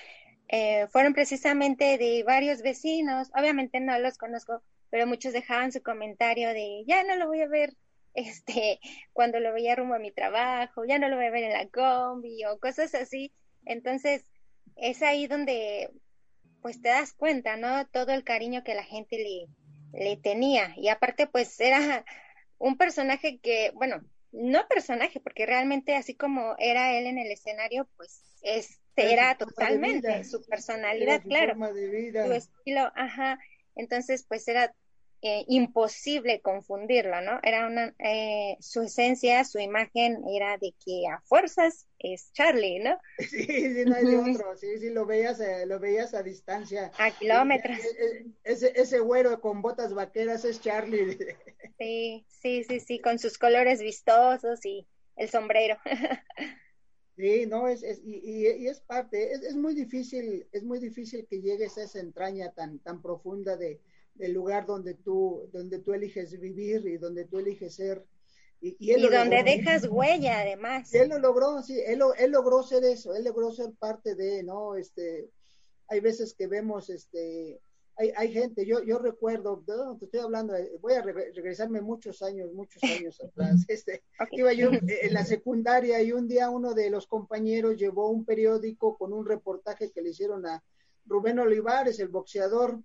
eh, 0.48 0.86
fueron 0.92 1.16
precisamente 1.16 1.98
de 1.98 2.22
varios 2.22 2.62
vecinos. 2.62 3.32
Obviamente 3.36 3.80
no 3.80 3.98
los 3.98 4.20
conozco, 4.20 4.62
pero 4.92 5.08
muchos 5.08 5.34
dejaban 5.34 5.72
su 5.72 5.82
comentario 5.82 6.50
de 6.50 6.84
ya 6.86 7.04
no 7.04 7.16
lo 7.16 7.26
voy 7.26 7.42
a 7.42 7.48
ver 7.48 7.76
este 8.14 8.80
cuando 9.12 9.40
lo 9.40 9.54
veía 9.54 9.76
rumbo 9.76 9.96
a 9.96 10.00
mi 10.00 10.12
trabajo, 10.12 10.86
ya 10.86 11.00
no 11.00 11.10
lo 11.10 11.16
voy 11.16 11.26
a 11.26 11.32
ver 11.32 11.46
en 11.46 11.54
la 11.54 11.68
combi 11.68 12.46
o 12.46 12.60
cosas 12.60 12.94
así. 12.94 13.34
Entonces, 13.66 14.28
es 14.76 15.02
ahí 15.02 15.26
donde 15.26 15.90
pues 16.62 16.80
te 16.80 16.90
das 16.90 17.14
cuenta, 17.14 17.58
¿no? 17.58 17.88
Todo 17.88 18.12
el 18.12 18.24
cariño 18.24 18.64
que 18.64 18.76
la 18.76 18.84
gente 18.84 19.18
le, 19.18 19.48
le 19.94 20.18
tenía. 20.18 20.74
Y 20.78 20.90
aparte, 20.90 21.28
pues 21.28 21.60
era 21.60 22.06
un 22.58 22.78
personaje 22.78 23.40
que, 23.40 23.72
bueno, 23.74 24.02
no 24.32 24.68
personaje, 24.68 25.20
porque 25.20 25.46
realmente 25.46 25.96
así 25.96 26.16
como 26.16 26.56
era 26.58 26.98
él 26.98 27.06
en 27.06 27.18
el 27.18 27.32
escenario, 27.32 27.88
pues 27.98 28.24
este 28.42 29.14
era 29.14 29.36
totalmente 29.36 30.24
su 30.24 30.46
personalidad, 30.46 31.22
claro, 31.24 31.56
su 31.56 32.32
estilo, 32.32 32.92
ajá. 32.96 33.40
Entonces, 33.76 34.26
pues 34.28 34.48
era 34.48 34.74
eh, 35.24 35.46
imposible 35.48 36.42
confundirlo, 36.42 37.22
¿no? 37.22 37.40
Era 37.44 37.68
una, 37.68 37.94
eh, 38.00 38.58
su 38.60 38.82
esencia, 38.82 39.44
su 39.44 39.60
imagen 39.60 40.24
era 40.28 40.58
de 40.58 40.74
que 40.84 41.08
a 41.08 41.22
fuerzas 41.22 41.88
es 42.00 42.32
Charlie, 42.34 42.80
¿no? 42.80 42.98
Sí, 43.30 43.46
sí, 43.46 43.86
no 43.86 43.96
hay 43.96 44.06
de 44.06 44.18
otro, 44.18 44.58
sí, 44.58 44.80
sí, 44.80 44.90
lo 44.90 45.06
veías, 45.06 45.40
eh, 45.40 45.68
lo 45.68 45.80
veías 45.80 46.16
a 46.16 46.24
distancia. 46.24 46.92
A 46.98 47.12
kilómetros. 47.12 47.78
Ese, 48.44 48.74
ese 48.76 49.00
güero 49.00 49.40
con 49.42 49.62
botas 49.62 49.94
vaqueras 49.94 50.44
es 50.46 50.60
Charlie. 50.62 51.18
Sí, 51.78 52.28
sí, 52.28 52.64
sí, 52.64 52.80
sí, 52.80 53.00
con 53.00 53.18
sus 53.18 53.40
colores 53.40 53.82
vistosos 53.82 54.64
y 54.66 54.88
el 55.16 55.30
sombrero. 55.30 55.78
Sí, 57.18 57.46
no, 57.46 57.68
es, 57.68 57.84
es 57.84 58.02
y, 58.04 58.48
y, 58.48 58.68
es 58.68 58.80
parte, 58.80 59.34
es, 59.34 59.44
es, 59.44 59.56
muy 59.56 59.76
difícil, 59.76 60.48
es 60.52 60.64
muy 60.64 60.80
difícil 60.80 61.28
que 61.28 61.42
llegues 61.42 61.78
a 61.78 61.84
esa 61.84 62.00
entraña 62.00 62.52
tan, 62.52 62.80
tan 62.80 63.02
profunda 63.02 63.58
de, 63.58 63.80
del 64.22 64.34
lugar 64.34 64.68
donde 64.68 64.94
tú, 64.94 65.50
donde 65.52 65.80
tú 65.80 65.94
eliges 65.94 66.40
vivir 66.40 66.86
y 66.86 66.98
donde 66.98 67.26
tú 67.26 67.40
eliges 67.40 67.74
ser. 67.74 68.06
Y, 68.62 68.78
y, 68.78 68.92
él 68.92 69.10
donde 69.10 69.42
dejas 69.42 69.88
huella, 69.90 70.42
además. 70.42 70.94
Él 70.94 71.10
lo 71.10 71.18
logró, 71.18 71.64
sí, 71.64 71.82
él, 71.84 72.00
él 72.20 72.32
logró 72.32 72.62
ser 72.62 72.84
eso, 72.84 73.16
él 73.16 73.24
logró 73.24 73.52
ser 73.52 73.72
parte 73.80 74.14
de, 74.14 74.44
¿no? 74.44 74.76
Este, 74.76 75.32
hay 75.88 76.00
veces 76.02 76.36
que 76.36 76.46
vemos, 76.46 76.92
este, 76.92 77.60
hay, 77.96 78.12
hay 78.16 78.32
gente, 78.32 78.64
yo, 78.64 78.84
yo 78.84 79.00
recuerdo, 79.00 79.64
te 79.98 80.06
estoy 80.06 80.20
hablando, 80.20 80.54
voy 80.80 80.94
a 80.94 81.02
regresarme 81.02 81.82
muchos 81.82 82.22
años, 82.22 82.54
muchos 82.54 82.84
años 82.84 83.20
atrás, 83.24 83.66
este, 83.68 84.04
iba 84.34 84.54
yo 84.54 84.70
en 84.72 85.14
la 85.16 85.26
secundaria 85.26 86.00
y 86.04 86.12
un 86.12 86.28
día 86.28 86.52
uno 86.52 86.76
de 86.76 86.92
los 86.92 87.08
compañeros 87.08 87.78
llevó 87.78 88.12
un 88.12 88.24
periódico 88.24 88.96
con 89.00 89.14
un 89.14 89.26
reportaje 89.26 89.90
que 89.90 90.04
le 90.04 90.12
hicieron 90.12 90.46
a 90.46 90.64
Rubén 91.08 91.40
Olivares, 91.40 92.00
el 92.00 92.10
boxeador, 92.10 92.80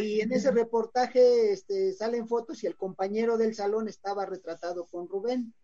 y 0.00 0.20
en 0.20 0.32
ese 0.32 0.50
reportaje 0.50 1.52
este, 1.52 1.92
salen 1.92 2.26
fotos 2.26 2.62
y 2.62 2.66
el 2.66 2.76
compañero 2.76 3.36
del 3.36 3.54
salón 3.54 3.88
estaba 3.88 4.26
retratado 4.26 4.86
con 4.86 5.08
Rubén. 5.08 5.54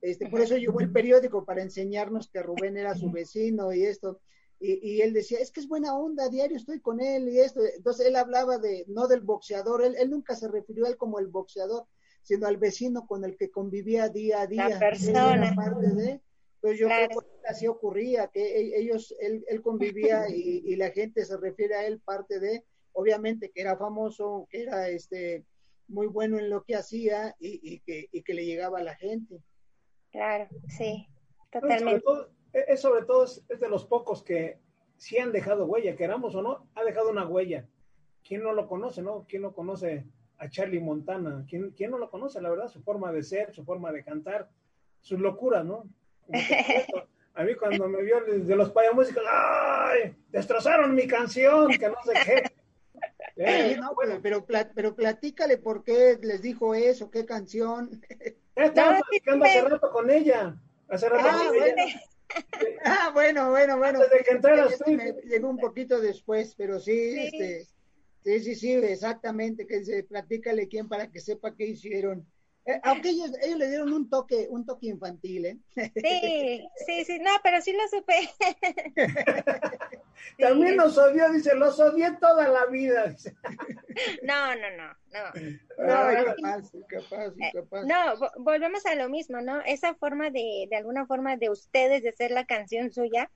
Este, 0.00 0.28
por 0.28 0.40
eso 0.40 0.56
llevó 0.56 0.80
el 0.80 0.90
periódico 0.90 1.44
para 1.44 1.62
enseñarnos 1.62 2.30
que 2.30 2.42
Rubén 2.42 2.76
era 2.76 2.94
su 2.94 3.10
vecino 3.10 3.72
y 3.72 3.84
esto. 3.84 4.20
Y, 4.62 5.00
él 5.00 5.14
decía, 5.14 5.38
es 5.38 5.50
que 5.50 5.60
es 5.60 5.68
buena 5.68 5.94
onda, 5.94 6.28
diario 6.28 6.58
estoy 6.58 6.80
con 6.80 7.00
él 7.00 7.30
y 7.30 7.40
esto. 7.40 7.60
Entonces 7.64 8.06
él 8.06 8.16
hablaba 8.16 8.58
de, 8.58 8.84
no 8.88 9.08
del 9.08 9.22
boxeador, 9.22 9.82
él, 9.82 9.96
él 9.98 10.10
nunca 10.10 10.36
se 10.36 10.48
refirió 10.48 10.84
a 10.84 10.90
él 10.90 10.98
como 10.98 11.18
el 11.18 11.28
boxeador, 11.28 11.86
sino 12.22 12.46
al 12.46 12.58
vecino 12.58 13.06
con 13.06 13.24
el 13.24 13.38
que 13.38 13.50
convivía 13.50 14.10
día 14.10 14.42
a 14.42 14.46
día. 14.46 14.68
La 14.68 14.78
persona. 14.78 15.54
Pues 16.60 16.78
yo 16.78 16.88
creo 16.88 17.08
que 17.08 17.48
así 17.48 17.66
ocurría, 17.66 18.28
que 18.28 18.42
e, 18.42 18.80
ellos, 18.80 19.14
él, 19.18 19.46
él 19.48 19.62
convivía 19.62 20.28
y, 20.28 20.62
y, 20.66 20.76
la 20.76 20.90
gente 20.90 21.24
se 21.24 21.38
refiere 21.38 21.74
a 21.74 21.86
él 21.86 22.00
parte 22.00 22.38
de, 22.38 22.64
obviamente 23.00 23.50
que 23.50 23.62
era 23.62 23.76
famoso, 23.76 24.46
que 24.50 24.62
era 24.62 24.88
este 24.88 25.44
muy 25.88 26.06
bueno 26.06 26.38
en 26.38 26.50
lo 26.50 26.62
que 26.62 26.76
hacía 26.76 27.34
y, 27.40 27.80
que, 27.80 28.08
que 28.24 28.34
le 28.34 28.44
llegaba 28.44 28.78
a 28.78 28.84
la 28.84 28.94
gente. 28.94 29.42
Claro, 30.12 30.48
sí, 30.68 31.08
totalmente. 31.50 32.04
es 32.52 32.80
sobre 32.80 33.04
todo 33.04 33.24
es, 33.24 33.44
de 33.48 33.68
los 33.68 33.84
pocos 33.86 34.22
que 34.22 34.58
sí 34.96 35.18
han 35.18 35.32
dejado 35.32 35.66
huella, 35.66 35.96
queramos 35.96 36.34
o 36.34 36.42
no, 36.42 36.68
ha 36.74 36.84
dejado 36.84 37.10
una 37.10 37.26
huella. 37.26 37.66
¿Quién 38.22 38.42
no 38.42 38.52
lo 38.52 38.68
conoce, 38.68 39.02
no? 39.02 39.24
¿Quién 39.28 39.42
no 39.42 39.52
conoce 39.52 40.06
a 40.38 40.48
Charlie 40.48 40.80
Montana? 40.80 41.44
¿Quién, 41.48 41.70
quién 41.70 41.90
no 41.90 41.98
lo 41.98 42.10
conoce, 42.10 42.40
la 42.40 42.50
verdad? 42.50 42.68
Su 42.68 42.82
forma 42.82 43.10
de 43.12 43.22
ser, 43.22 43.52
su 43.54 43.64
forma 43.64 43.90
de 43.92 44.04
cantar, 44.04 44.48
sus 45.00 45.18
locuras, 45.18 45.64
¿no? 45.64 45.88
A 47.34 47.44
mí 47.44 47.54
cuando 47.54 47.88
me 47.88 48.02
vio 48.02 48.20
de 48.24 48.56
los 48.56 48.70
payamúsicos, 48.70 49.22
¡ay! 49.26 50.14
Destrozaron 50.28 50.94
mi 50.94 51.06
canción, 51.06 51.68
que 51.70 51.88
no 51.88 51.96
sé 52.04 52.12
qué. 52.24 52.49
Eh, 53.42 53.76
no, 53.80 53.94
pero, 53.98 54.20
pero, 54.20 54.46
pero, 54.74 54.94
platícale 54.94 55.56
por 55.56 55.82
qué 55.82 56.18
les 56.20 56.42
dijo 56.42 56.74
eso, 56.74 57.10
qué 57.10 57.24
canción. 57.24 58.02
Estaba 58.54 58.98
platicando 58.98 59.46
hace 59.46 59.62
rato 59.62 59.90
con 59.90 60.10
ella. 60.10 60.56
Hace 60.88 61.08
rato 61.08 61.26
ah, 61.26 61.38
con 61.38 61.56
bueno. 61.56 61.74
ella. 61.76 62.02
Ah, 62.84 63.10
bueno, 63.12 63.50
bueno, 63.50 63.76
bueno. 63.76 63.98
Antes 64.00 64.18
de 64.18 64.24
que 64.24 64.30
entraras 64.36 64.78
tú. 64.78 64.96
Llegó 65.24 65.48
un 65.48 65.58
poquito 65.58 66.00
después, 66.00 66.54
pero 66.54 66.78
sí, 66.78 66.92
sí, 66.92 67.18
este, 67.24 67.66
sí, 68.22 68.40
sí, 68.40 68.54
sí, 68.54 68.72
exactamente, 68.74 69.66
que 69.66 69.84
se 69.84 70.04
platícale 70.04 70.68
quién 70.68 70.88
para 70.88 71.10
que 71.10 71.18
sepa 71.18 71.56
qué 71.56 71.66
hicieron. 71.66 72.24
Eh, 72.66 72.78
aunque 72.84 73.08
ellos, 73.08 73.32
ellos 73.42 73.58
le 73.58 73.68
dieron 73.68 73.92
un 73.92 74.08
toque, 74.08 74.46
un 74.48 74.64
toque 74.64 74.86
infantil, 74.86 75.46
¿eh? 75.46 75.58
Sí, 75.74 76.68
sí, 76.86 77.04
sí, 77.04 77.18
no, 77.18 77.30
pero 77.42 77.60
sí 77.62 77.72
lo 77.72 77.88
supe. 77.88 78.14
También 80.38 80.76
los 80.76 80.96
odió, 80.96 81.30
dice, 81.30 81.54
los 81.54 81.78
odié 81.78 82.12
toda 82.20 82.48
la 82.48 82.66
vida. 82.66 83.14
No, 84.22 84.54
no, 84.54 84.70
no, 84.76 84.94
no. 85.12 85.84
No, 85.84 86.24
capaz, 86.24 86.70
capaz, 86.88 87.34
capaz. 87.52 87.84
No, 87.84 88.14
volvemos 88.38 88.86
a 88.86 88.94
lo 88.94 89.08
mismo, 89.08 89.40
¿no? 89.40 89.60
Esa 89.62 89.94
forma 89.94 90.30
de, 90.30 90.68
de 90.70 90.76
alguna 90.76 91.06
forma 91.06 91.36
de 91.36 91.50
ustedes 91.50 92.02
de 92.02 92.10
hacer 92.10 92.30
la 92.30 92.46
canción 92.46 92.92
suya, 92.92 93.30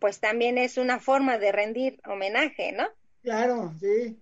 pues 0.00 0.20
también 0.20 0.56
es 0.56 0.78
una 0.78 0.98
forma 1.00 1.38
de 1.38 1.52
rendir 1.52 2.00
homenaje, 2.06 2.72
¿no? 2.72 2.86
Claro, 3.22 3.74
sí. 3.80 4.18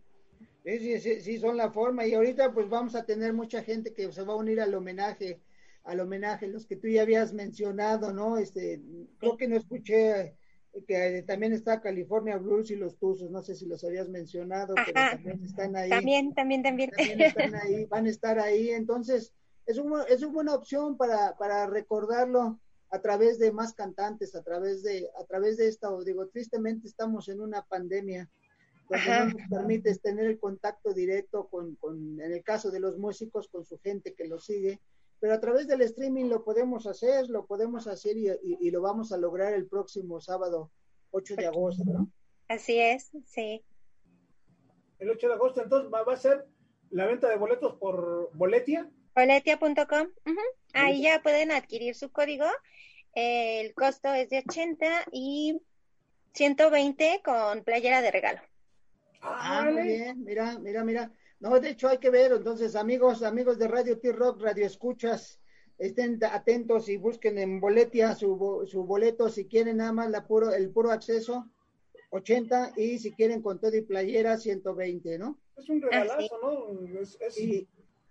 Sí, 0.65 1.01
sí, 1.01 1.21
sí, 1.21 1.39
son 1.39 1.57
la 1.57 1.71
forma. 1.71 2.07
Y 2.07 2.15
ahorita 2.15 2.53
pues 2.53 2.69
vamos 2.69 2.95
a 2.95 3.05
tener 3.05 3.33
mucha 3.33 3.63
gente 3.63 3.93
que 3.93 4.13
se 4.13 4.23
va 4.23 4.35
a 4.35 4.37
unir 4.37 4.61
al 4.61 4.75
homenaje, 4.75 5.41
al 5.85 6.01
homenaje, 6.01 6.47
los 6.49 6.67
que 6.67 6.77
tú 6.77 6.89
ya 6.89 7.03
habías 7.03 7.33
mencionado, 7.33 8.13
¿no? 8.13 8.39
Este, 8.39 8.81
creo 9.19 9.37
que 9.37 9.49
no 9.49 9.57
escuché 9.57 10.37
que 10.87 11.25
también 11.27 11.53
está 11.53 11.81
California 11.81 12.37
Blues 12.37 12.71
y 12.71 12.77
los 12.77 12.97
Tuzos, 12.97 13.31
no 13.31 13.43
sé 13.43 13.55
si 13.55 13.67
los 13.67 13.83
habías 13.85 14.09
mencionado, 14.09 14.75
pero 14.75 14.93
también 14.93 15.43
están 15.45 15.77
ahí. 15.77 15.91
También, 15.91 16.35
también, 16.35 16.63
también. 16.63 16.91
También 16.91 17.21
están 17.21 17.55
ahí, 17.57 17.85
van 17.87 18.07
a 18.07 18.11
estar 18.11 18.39
ahí. 18.39 18.71
Entonces, 18.71 19.33
es, 19.67 19.79
un, 19.79 20.01
es 20.09 20.23
una 20.23 20.33
buena 20.33 20.55
opción 20.55 20.97
para, 20.97 21.37
para 21.37 21.67
recordarlo 21.67 22.61
a 22.91 23.01
través 23.01 23.39
de 23.39 23.53
más 23.53 23.73
cantantes, 23.75 24.35
a 24.35 24.43
través 24.43 24.83
de, 24.83 25.09
a 25.21 25.25
través 25.25 25.57
de 25.57 25.69
esta, 25.69 25.89
digo, 26.05 26.27
tristemente 26.29 26.89
estamos 26.89 27.29
en 27.29 27.41
una 27.41 27.63
pandemia 27.63 28.29
donde 28.89 29.09
no 29.09 29.25
nos 29.27 29.49
permite 29.49 29.95
tener 29.99 30.27
el 30.27 30.41
contacto 30.41 30.93
directo 30.93 31.49
con, 31.49 31.77
con, 31.77 32.21
en 32.21 32.33
el 32.33 32.43
caso 32.43 32.73
de 32.73 32.81
los 32.81 32.99
músicos, 32.99 33.49
con 33.49 33.65
su 33.65 33.79
gente 33.79 34.15
que 34.15 34.27
lo 34.27 34.41
sigue, 34.41 34.81
pero 35.21 35.35
a 35.35 35.41
través 35.41 35.69
del 35.69 35.83
streaming 35.83 36.25
lo 36.25 36.43
podemos 36.43 36.87
hacer, 36.87 37.29
lo 37.29 37.47
podemos 37.47 37.87
hacer 37.87 38.17
y, 38.17 38.31
y, 38.43 38.71
lo 38.71 38.81
vamos 38.81 39.13
a 39.13 39.19
lograr 39.19 39.53
el 39.53 39.67
próximo 39.67 40.21
sábado 40.21 40.71
8 41.11 41.37
de 41.37 41.47
agosto, 41.47 41.85
¿no? 41.85 42.11
Así 42.49 42.81
es, 42.81 43.11
sí. 43.27 43.63
El 44.99 45.11
8 45.11 45.29
de 45.29 45.35
agosto, 45.35 45.63
entonces, 45.63 45.93
¿va, 45.93 46.03
va 46.03 46.15
a 46.15 46.17
ser 46.17 46.47
la 46.91 47.07
venta 47.07 47.29
de 47.29 47.37
boletos 47.37 47.77
por 47.77 48.31
Boletia? 48.35 48.91
Boletia.com. 49.15 50.09
Ahí 50.73 51.03
ya 51.03 51.23
pueden 51.23 51.53
adquirir 51.53 51.95
su 51.95 52.11
código. 52.11 52.47
el 53.15 53.75
costo 53.75 54.13
es 54.15 54.31
de 54.31 54.39
80 54.39 54.87
y 55.13 55.61
120 56.33 57.21
con 57.25 57.63
playera 57.63 58.01
de 58.01 58.11
regalo. 58.11 58.41
Ah, 59.21 59.69
muy 59.71 59.83
bien, 59.83 60.25
mira, 60.25 60.59
mira, 60.59 60.85
mira. 60.85 61.13
No, 61.41 61.59
de 61.59 61.71
hecho 61.71 61.89
hay 61.89 61.99
que 61.99 62.11
ver, 62.11 62.33
entonces 62.33 62.77
amigos, 62.77 63.23
amigos 63.23 63.59
de 63.59 63.67
Radio 63.67 63.99
T-Rock, 63.99 64.43
Radio 64.43 64.67
Escuchas, 64.67 65.41
estén 65.79 66.23
atentos 66.23 66.89
y 66.91 66.99
busquen 66.99 67.39
en 67.39 67.61
Boletia 67.61 68.15
su, 68.15 68.67
su 68.71 68.85
boleto 68.85 69.31
si 69.31 69.47
quieren 69.47 69.79
nada 69.79 69.93
más 69.93 70.11
la 70.11 70.27
puro, 70.27 70.53
el 70.53 70.71
puro 70.71 70.91
acceso, 70.91 71.51
80, 72.11 72.75
y 72.77 72.99
si 72.99 73.13
quieren 73.13 73.41
con 73.41 73.59
todo 73.59 73.75
y 73.75 73.81
playera, 73.83 74.37
120, 74.37 75.19
¿no? 75.19 75.41
Es 75.57 75.69
un 75.71 75.81
regalazo, 75.81 76.39
¿no? 76.43 77.01
Es, 77.01 77.19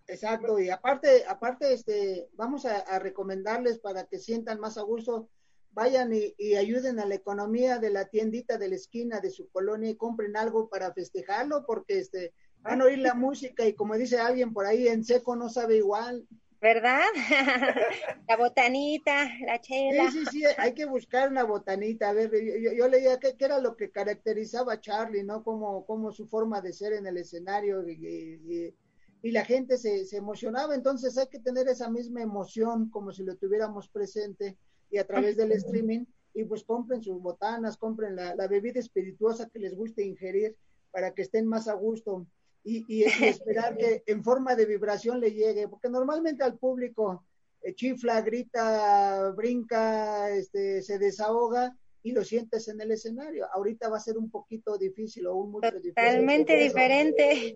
exacto, 0.08 0.60
y 0.60 0.72
aparte, 0.72 1.24
aparte, 1.28 1.74
este, 1.74 2.30
vamos 2.34 2.66
a, 2.66 2.80
a 2.80 2.98
recomendarles 2.98 3.78
para 3.78 4.06
que 4.06 4.18
sientan 4.18 4.60
más 4.60 4.80
a 4.80 4.82
gusto, 4.82 5.30
vayan 5.72 6.12
y, 6.14 6.56
ayuden 6.56 7.00
a 7.00 7.06
la 7.06 7.16
economía 7.16 7.80
de 7.80 7.90
la 7.92 8.06
tiendita 8.06 8.58
de 8.58 8.70
la 8.70 8.76
esquina 8.76 9.20
de 9.20 9.30
su 9.30 9.50
colonia 9.50 9.90
y 9.90 9.96
compren 9.96 10.36
algo 10.36 10.70
para 10.70 10.94
festejarlo, 10.94 11.66
porque 11.66 12.00
este, 12.00 12.34
van 12.62 12.82
a 12.82 12.86
oír 12.86 13.00
la 13.00 13.14
música 13.14 13.66
y 13.66 13.74
como 13.74 13.96
dice 13.96 14.20
alguien 14.20 14.54
por 14.54 14.66
ahí, 14.66 14.88
en 14.88 15.04
seco 15.04 15.36
no 15.36 15.50
sabe 15.50 15.78
igual. 15.78 16.28
¿Verdad? 16.62 17.06
la 18.28 18.36
botanita, 18.36 19.30
la 19.46 19.62
chela. 19.62 20.12
Sí, 20.12 20.20
sí, 20.20 20.26
sí, 20.32 20.44
hay 20.58 20.74
que 20.74 20.86
buscar 20.86 21.30
una 21.30 21.44
botanita. 21.44 22.10
A 22.10 22.14
ver, 22.14 22.32
yo, 22.76 22.88
leía 22.90 23.18
que, 23.18 23.34
era 23.40 23.60
lo 23.60 23.78
que 23.78 23.92
caracterizaba 23.92 24.74
a 24.74 24.82
Charlie, 24.82 25.24
¿no? 25.24 25.42
Como, 25.42 25.86
como 25.86 26.12
su 26.12 26.28
forma 26.28 26.60
de 26.60 26.74
ser 26.74 26.94
en 26.94 27.08
el 27.08 27.16
escenario 27.16 27.88
y, 27.88 28.74
y, 29.22 29.32
la 29.32 29.46
gente 29.46 29.78
se, 29.78 30.06
se, 30.06 30.18
emocionaba. 30.18 30.76
Entonces 30.76 31.18
hay 31.18 31.28
que 31.28 31.40
tener 31.40 31.70
esa 31.70 31.90
misma 31.90 32.22
emoción 32.22 32.90
como 32.90 33.14
si 33.14 33.24
lo 33.24 33.38
tuviéramos 33.38 33.88
presente 33.88 34.58
y 34.92 34.98
a 34.98 35.08
través 35.08 35.38
del 35.38 35.54
streaming. 35.54 36.06
Y 36.34 36.44
pues 36.44 36.66
compren 36.66 37.02
sus 37.02 37.22
botanas, 37.22 37.78
compren 37.78 38.18
la, 38.18 38.36
la 38.36 38.48
bebida 38.48 38.82
espirituosa 38.82 39.50
que 39.50 39.60
les 39.60 39.76
guste 39.76 40.04
ingerir 40.06 40.58
para 40.92 41.14
que 41.14 41.22
estén 41.22 41.48
más 41.48 41.70
a 41.70 41.74
gusto 41.74 42.28
y, 42.64 43.04
esperar 43.24 43.78
que 43.78 44.04
en 44.06 44.24
forma 44.24 44.56
de 44.56 44.66
vibración 44.66 45.20
le 45.20 45.32
llegue, 45.32 45.68
porque 45.68 45.90
normalmente 45.90 46.44
al 46.44 46.58
público 46.58 47.24
eh, 47.62 47.74
chifla, 47.74 48.22
grita, 48.22 49.32
brinca, 49.32 50.30
este, 50.30 50.82
se 50.82 51.00
desahoga 51.00 51.76
y 52.04 52.12
lo 52.12 52.24
sientes 52.24 52.68
en 52.68 52.80
el 52.82 52.92
escenario. 52.92 53.48
Ahorita 53.54 53.90
va 53.90 53.98
a 53.98 54.02
ser 54.02 54.18
un 54.18 54.30
poquito 54.30 54.78
difícil 54.78 55.28
o 55.28 55.36
un 55.36 55.52
mucho 55.52 55.72
difícil. 55.72 55.94
Totalmente 55.94 56.56
diferente. 56.56 57.56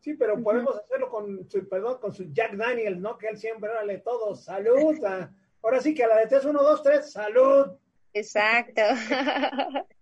Sí, 0.00 0.14
pero 0.14 0.42
podemos 0.42 0.76
hacerlo 0.76 1.10
con 1.10 1.48
su, 1.50 1.68
perdón, 1.68 1.98
con 2.00 2.14
su 2.14 2.32
Jack 2.32 2.56
Daniel, 2.56 3.00
¿no? 3.00 3.18
Que 3.18 3.28
él 3.28 3.36
siempre, 3.36 3.70
órale, 3.70 3.98
todos, 3.98 4.44
salud. 4.44 4.94
ahora 5.62 5.80
sí 5.80 5.94
que 5.94 6.04
a 6.04 6.08
la 6.08 6.18
de 6.18 6.26
tres, 6.26 6.44
uno, 6.44 6.62
dos, 6.62 6.82
tres, 6.82 7.12
salud. 7.12 7.72
Exacto. 8.12 8.82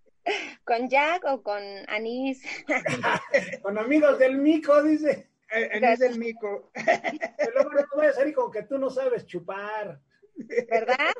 ¿Con 0.63 0.89
Jack 0.89 1.25
o 1.25 1.41
con 1.41 1.61
Anís? 1.87 2.43
con 3.63 3.77
amigos 3.77 4.19
del 4.19 4.37
mico, 4.37 4.81
dice. 4.83 5.29
Eh, 5.51 5.69
Anís 5.73 5.99
del 5.99 6.19
mico. 6.19 6.71
Pero 6.73 7.51
luego 7.53 7.71
no 7.73 7.87
voy 7.95 8.07
a 8.07 8.13
salir 8.13 8.35
con 8.35 8.51
que 8.51 8.63
tú 8.63 8.77
no 8.77 8.89
sabes 8.89 9.25
chupar. 9.25 9.99
¿Verdad? 10.35 11.13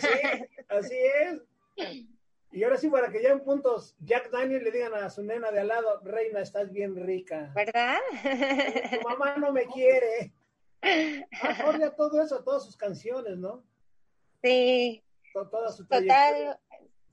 Sí, 0.00 0.08
así 0.68 0.96
es. 0.96 2.06
Y 2.50 2.62
ahora 2.62 2.76
sí, 2.76 2.88
para 2.88 3.10
que 3.10 3.22
ya 3.22 3.30
en 3.30 3.40
puntos 3.40 3.96
Jack 3.98 4.30
Daniel 4.30 4.62
le 4.62 4.70
digan 4.70 4.94
a 4.94 5.10
su 5.10 5.22
nena 5.22 5.50
de 5.50 5.60
al 5.60 5.68
lado, 5.68 6.00
Reina, 6.04 6.40
estás 6.40 6.72
bien 6.72 6.94
rica. 6.94 7.52
¿Verdad? 7.54 7.98
Tu 8.92 9.08
mamá 9.08 9.36
no 9.36 9.52
me 9.52 9.66
quiere. 9.66 10.32
Acorde 11.42 11.84
a 11.84 11.94
todo 11.94 12.22
eso, 12.22 12.44
todas 12.44 12.64
sus 12.64 12.76
canciones, 12.76 13.38
¿no? 13.38 13.64
Sí. 14.42 15.02
Toda 15.32 15.72
su 15.72 15.84
Total, 15.86 16.60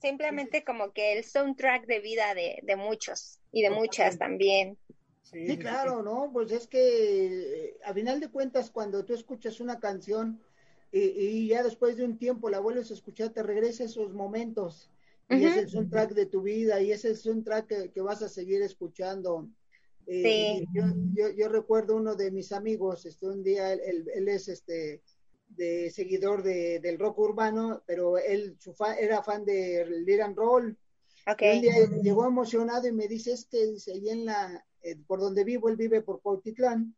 simplemente 0.02 0.64
como 0.64 0.92
que 0.92 1.16
el 1.16 1.24
soundtrack 1.24 1.86
de 1.86 2.00
vida 2.00 2.34
de, 2.34 2.58
de 2.62 2.76
muchos 2.76 3.38
y 3.52 3.62
de 3.62 3.70
muchas 3.70 4.18
también. 4.18 4.76
Sí, 5.22 5.56
claro, 5.56 6.02
¿no? 6.02 6.30
Pues 6.32 6.52
es 6.52 6.66
que 6.66 7.68
eh, 7.68 7.76
a 7.84 7.94
final 7.94 8.20
de 8.20 8.28
cuentas 8.28 8.70
cuando 8.70 9.04
tú 9.04 9.14
escuchas 9.14 9.60
una 9.60 9.78
canción 9.80 10.40
y, 10.94 11.48
ya 11.48 11.62
después 11.62 11.96
de 11.96 12.04
un 12.04 12.18
tiempo 12.18 12.50
la 12.50 12.60
vuelves 12.60 12.90
a 12.90 12.94
escuchar, 12.94 13.30
te 13.30 13.42
regresa 13.42 13.84
esos 13.84 14.12
momentos 14.12 14.90
y 15.30 15.46
es 15.46 15.56
el 15.56 15.70
soundtrack 15.70 16.12
de 16.12 16.26
tu 16.26 16.42
vida 16.42 16.82
y 16.82 16.92
es 16.92 17.06
el 17.06 17.16
soundtrack 17.16 17.66
que, 17.66 17.90
que 17.90 18.00
vas 18.02 18.20
a 18.20 18.28
seguir 18.28 18.60
escuchando. 18.60 19.48
Eh, 20.06 20.22
sí. 20.22 20.68
yo, 20.74 20.84
yo, 21.14 21.30
yo, 21.30 21.48
recuerdo 21.48 21.96
uno 21.96 22.14
de 22.14 22.30
mis 22.30 22.52
amigos, 22.52 23.06
este, 23.06 23.26
un 23.26 23.42
día 23.42 23.72
él, 23.72 24.06
él 24.14 24.28
es 24.28 24.48
este 24.48 25.00
de 25.56 25.90
seguidor 25.90 26.42
de, 26.42 26.80
del 26.80 26.98
rock 26.98 27.18
urbano, 27.18 27.82
pero 27.86 28.18
él 28.18 28.56
su 28.58 28.74
era 28.98 29.22
fan 29.22 29.44
de 29.44 29.86
Liran 30.04 30.34
Roll. 30.34 30.76
Okay. 31.26 31.56
Un 31.56 31.62
día 31.62 32.02
llegó 32.02 32.26
emocionado 32.26 32.86
y 32.88 32.92
me 32.92 33.06
dice, 33.06 33.32
es 33.32 33.46
que 33.46 33.66
dice, 33.66 33.92
ahí 33.92 34.08
en 34.08 34.24
la, 34.24 34.64
eh, 34.82 34.96
por 35.06 35.20
donde 35.20 35.44
vivo, 35.44 35.68
él 35.68 35.76
vive 35.76 36.02
por 36.02 36.20
Cuautitlán. 36.20 36.94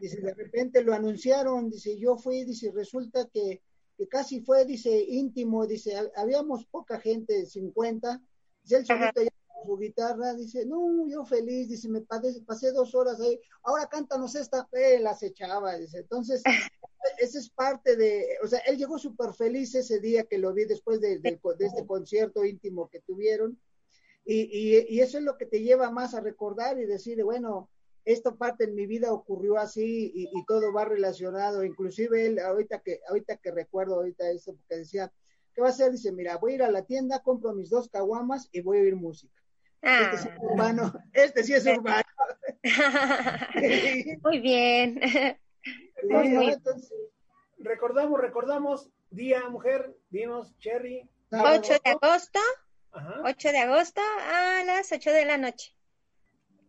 Dice, 0.00 0.20
de 0.20 0.34
repente 0.34 0.82
lo 0.82 0.92
anunciaron, 0.94 1.70
dice, 1.70 1.96
yo 1.96 2.16
fui, 2.16 2.44
dice, 2.44 2.72
resulta 2.74 3.28
que, 3.32 3.62
que 3.96 4.08
casi 4.08 4.40
fue, 4.40 4.64
dice, 4.64 4.90
íntimo, 5.00 5.64
dice, 5.64 5.94
habíamos 6.16 6.66
poca 6.66 6.98
gente, 6.98 7.46
50, 7.46 8.20
dice, 8.64 8.76
él 8.76 8.86
solito 8.86 9.22
ya 9.22 9.30
su 9.64 9.76
guitarra, 9.78 10.34
dice, 10.34 10.66
no, 10.66 11.06
yo 11.08 11.24
feliz, 11.24 11.68
dice, 11.68 11.88
me 11.88 12.00
pasé, 12.00 12.40
pasé 12.44 12.72
dos 12.72 12.94
horas 12.96 13.20
ahí, 13.20 13.38
ahora 13.62 13.86
cántanos 13.86 14.34
esta, 14.34 14.68
eh, 14.72 14.98
las 14.98 15.22
echaba, 15.22 15.76
dice, 15.76 15.98
entonces, 15.98 16.42
esa 17.20 17.38
es 17.38 17.50
parte 17.50 17.96
de, 17.96 18.38
o 18.42 18.46
sea, 18.46 18.60
él 18.60 18.78
llegó 18.78 18.98
súper 18.98 19.32
feliz 19.34 19.74
ese 19.74 20.00
día 20.00 20.24
que 20.24 20.38
lo 20.38 20.52
vi 20.52 20.64
después 20.64 21.00
de, 21.00 21.18
de, 21.18 21.38
este 21.60 21.86
concierto 21.86 22.44
íntimo 22.44 22.88
que 22.88 23.00
tuvieron, 23.00 23.60
y, 24.24 24.42
y, 24.42 24.86
y, 24.88 25.00
eso 25.00 25.18
es 25.18 25.24
lo 25.24 25.36
que 25.36 25.46
te 25.46 25.62
lleva 25.62 25.90
más 25.90 26.14
a 26.14 26.20
recordar 26.20 26.78
y 26.78 26.84
decir, 26.84 27.22
bueno, 27.24 27.70
esta 28.04 28.34
parte 28.34 28.64
en 28.64 28.74
mi 28.74 28.86
vida 28.86 29.12
ocurrió 29.12 29.58
así 29.58 30.12
y, 30.14 30.24
y 30.32 30.44
todo 30.46 30.72
va 30.72 30.84
relacionado, 30.84 31.64
inclusive 31.64 32.26
él, 32.26 32.38
ahorita 32.38 32.80
que, 32.80 33.00
ahorita 33.08 33.36
que 33.36 33.50
recuerdo 33.50 33.96
ahorita 33.96 34.30
eso, 34.30 34.54
porque 34.54 34.76
decía, 34.76 35.12
¿qué 35.54 35.60
va 35.60 35.68
a 35.68 35.70
hacer? 35.70 35.92
Dice, 35.92 36.12
mira, 36.12 36.36
voy 36.36 36.52
a 36.52 36.54
ir 36.56 36.62
a 36.62 36.70
la 36.70 36.84
tienda, 36.84 37.22
compro 37.22 37.54
mis 37.54 37.70
dos 37.70 37.88
caguamas 37.88 38.48
y 38.52 38.60
voy 38.60 38.78
a 38.78 38.82
oír 38.82 38.96
música. 38.96 39.34
Este 39.82 40.18
sí 40.18 40.28
es 40.28 40.34
ah. 40.34 40.38
urbano, 40.42 40.92
este 41.12 41.42
sí 41.44 41.54
es 41.54 41.66
urbano. 41.66 42.04
Muy 44.22 44.40
bien. 44.40 45.00
Recordamos, 47.80 48.20
recordamos, 48.20 48.90
día 49.08 49.48
mujer, 49.48 49.96
dinos, 50.10 50.54
Cherry. 50.58 51.08
8 51.32 51.74
de 51.82 51.90
agosto, 51.90 52.38
Ajá. 52.92 53.22
8 53.24 53.52
de 53.52 53.58
agosto 53.58 54.02
a 54.02 54.62
las 54.64 54.92
8 54.92 55.10
de 55.10 55.24
la 55.24 55.38
noche. 55.38 55.74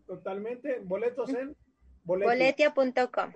Totalmente, 0.08 0.80
boletos 0.80 1.30
en 1.32 1.58
boletia.com. 2.04 3.34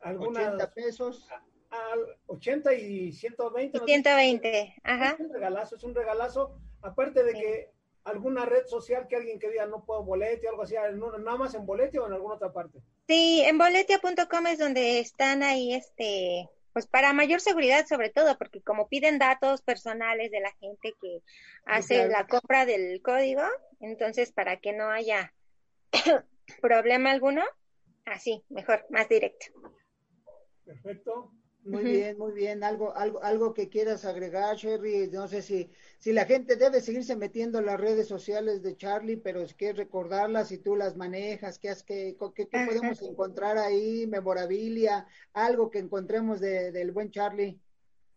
Algunas 0.00 0.46
80 0.46 0.74
pesos. 0.74 1.28
Al 1.70 2.18
80 2.26 2.74
y 2.74 3.12
120. 3.12 3.78
Y 3.78 3.80
120, 3.80 4.74
ajá. 4.82 5.10
Es 5.10 5.20
un 5.20 5.32
regalazo, 5.32 5.76
es 5.76 5.84
un 5.84 5.94
regalazo. 5.94 6.58
Aparte 6.82 7.22
de 7.22 7.32
que 7.34 7.70
alguna 8.02 8.46
red 8.46 8.66
social 8.66 9.06
que 9.08 9.16
alguien 9.16 9.38
que 9.38 9.50
diga 9.50 9.66
no 9.66 9.84
puedo 9.84 10.02
boletia 10.02 10.48
o 10.48 10.52
algo 10.52 10.62
así, 10.64 10.74
nada 10.74 11.36
más 11.36 11.54
en 11.54 11.66
boletia 11.66 12.02
o 12.02 12.06
en 12.06 12.14
alguna 12.14 12.34
otra 12.34 12.52
parte. 12.52 12.80
Sí, 13.06 13.42
en 13.44 13.58
boletia.com 13.58 14.46
es 14.46 14.58
donde 14.58 14.98
están 14.98 15.42
ahí, 15.42 15.74
este, 15.74 16.48
pues 16.76 16.86
para 16.86 17.14
mayor 17.14 17.40
seguridad 17.40 17.86
sobre 17.86 18.10
todo, 18.10 18.36
porque 18.36 18.60
como 18.60 18.86
piden 18.86 19.18
datos 19.18 19.62
personales 19.62 20.30
de 20.30 20.40
la 20.40 20.52
gente 20.60 20.92
que 21.00 21.22
hace 21.64 22.06
la 22.06 22.26
compra 22.26 22.66
del 22.66 23.00
código, 23.00 23.40
entonces 23.80 24.30
para 24.30 24.58
que 24.58 24.74
no 24.74 24.90
haya 24.90 25.32
problema 26.60 27.12
alguno, 27.12 27.42
así, 28.04 28.44
mejor, 28.50 28.84
más 28.90 29.08
directo. 29.08 29.46
Perfecto. 30.66 31.32
Muy 31.66 31.82
bien, 31.82 32.16
muy 32.16 32.32
bien. 32.32 32.62
Algo, 32.62 32.96
algo, 32.96 33.22
algo 33.22 33.52
que 33.52 33.68
quieras 33.68 34.04
agregar, 34.04 34.56
Sherry. 34.56 35.08
No 35.08 35.26
sé 35.26 35.42
si, 35.42 35.68
si 35.98 36.12
la 36.12 36.24
gente 36.24 36.54
debe 36.54 36.80
seguirse 36.80 37.16
metiendo 37.16 37.58
en 37.58 37.66
las 37.66 37.80
redes 37.80 38.06
sociales 38.06 38.62
de 38.62 38.76
Charlie, 38.76 39.16
pero 39.16 39.42
es 39.42 39.52
que 39.52 39.72
recordarlas 39.72 40.48
si 40.48 40.58
tú 40.58 40.76
las 40.76 40.96
manejas, 40.96 41.58
qué, 41.58 41.74
qué, 41.84 42.16
qué, 42.34 42.48
qué 42.48 42.66
podemos 42.66 43.02
encontrar 43.02 43.58
ahí, 43.58 44.06
memorabilia, 44.06 45.06
algo 45.32 45.70
que 45.70 45.80
encontremos 45.80 46.38
de, 46.38 46.70
del 46.70 46.92
buen 46.92 47.10
Charlie. 47.10 47.58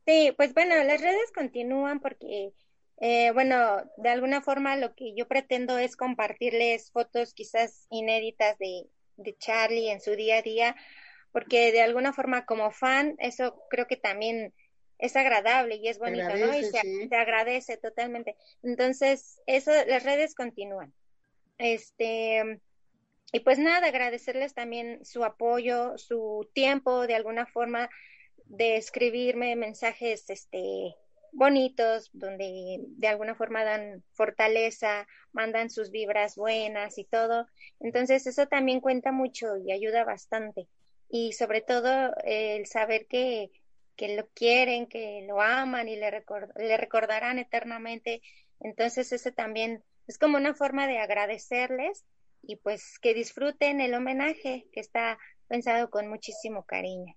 Sí, 0.05 0.31
pues 0.38 0.53
bueno, 0.53 0.75
las 0.83 1.01
redes 1.01 1.31
continúan 1.33 1.99
porque, 1.99 2.53
eh, 3.01 3.31
bueno, 3.31 3.83
de 3.97 4.09
alguna 4.09 4.41
forma 4.41 4.75
lo 4.77 4.93
que 4.93 5.15
yo 5.15 5.27
pretendo 5.27 5.77
es 5.77 5.95
compartirles 5.95 6.91
fotos 6.91 7.33
quizás 7.33 7.88
inéditas 7.89 8.59
de, 8.59 8.89
de 9.17 9.35
Charlie 9.38 9.89
en 9.89 10.01
su 10.01 10.12
día 10.12 10.38
a 10.38 10.41
día 10.41 10.75
porque 11.31 11.71
de 11.71 11.81
alguna 11.81 12.13
forma 12.13 12.45
como 12.45 12.71
fan, 12.71 13.15
eso 13.19 13.61
creo 13.69 13.87
que 13.87 13.97
también 13.97 14.53
es 14.97 15.15
agradable 15.15 15.75
y 15.75 15.87
es 15.87 15.97
bonito, 15.97 16.35
¿no? 16.35 16.53
Y 16.57 16.63
se, 16.63 16.81
agradece 17.15 17.77
totalmente. 17.77 18.35
Entonces, 18.63 19.41
eso, 19.45 19.71
las 19.87 20.03
redes 20.03 20.35
continúan. 20.35 20.93
Este, 21.57 22.59
y 23.31 23.39
pues 23.41 23.59
nada, 23.59 23.87
agradecerles 23.87 24.53
también 24.53 25.03
su 25.05 25.23
apoyo, 25.23 25.97
su 25.97 26.49
tiempo, 26.53 27.07
de 27.07 27.15
alguna 27.15 27.45
forma, 27.45 27.89
de 28.45 28.75
escribirme 28.75 29.55
mensajes, 29.55 30.29
este, 30.29 30.95
bonitos, 31.31 32.09
donde 32.11 32.79
de 32.81 33.07
alguna 33.07 33.35
forma 33.35 33.63
dan 33.63 34.03
fortaleza, 34.13 35.07
mandan 35.31 35.69
sus 35.69 35.91
vibras 35.91 36.35
buenas 36.35 36.97
y 36.97 37.05
todo. 37.05 37.47
Entonces, 37.79 38.27
eso 38.27 38.47
también 38.47 38.81
cuenta 38.81 39.11
mucho 39.13 39.55
y 39.55 39.71
ayuda 39.71 40.03
bastante 40.03 40.67
y 41.10 41.34
sobre 41.34 41.62
todo 41.62 42.13
el 42.24 42.65
saber 42.67 43.08
que, 43.08 43.52
que 43.95 44.15
lo 44.15 44.28
quieren, 44.30 44.88
que 44.88 45.26
lo 45.28 45.41
aman 45.41 45.89
y 45.89 45.95
le, 45.95 46.24
le 46.56 46.78
recordarán 46.78 47.39
eternamente. 47.39 48.22
Entonces 48.60 49.12
ese 49.12 49.32
también 49.32 49.84
es 50.08 50.17
como 50.17 50.38
una 50.38 50.54
forma 50.54 50.88
de 50.88 51.00
agradecerles 51.00 52.06
y 52.41 52.56
pues 52.58 53.00
que 53.00 53.13
disfruten 53.13 53.82
el 53.82 53.93
homenaje 53.93 54.67
que 54.72 54.80
está 54.80 55.17
pensado 55.48 55.89
con 55.89 56.08
muchísimo 56.08 56.63
cariño. 56.63 57.15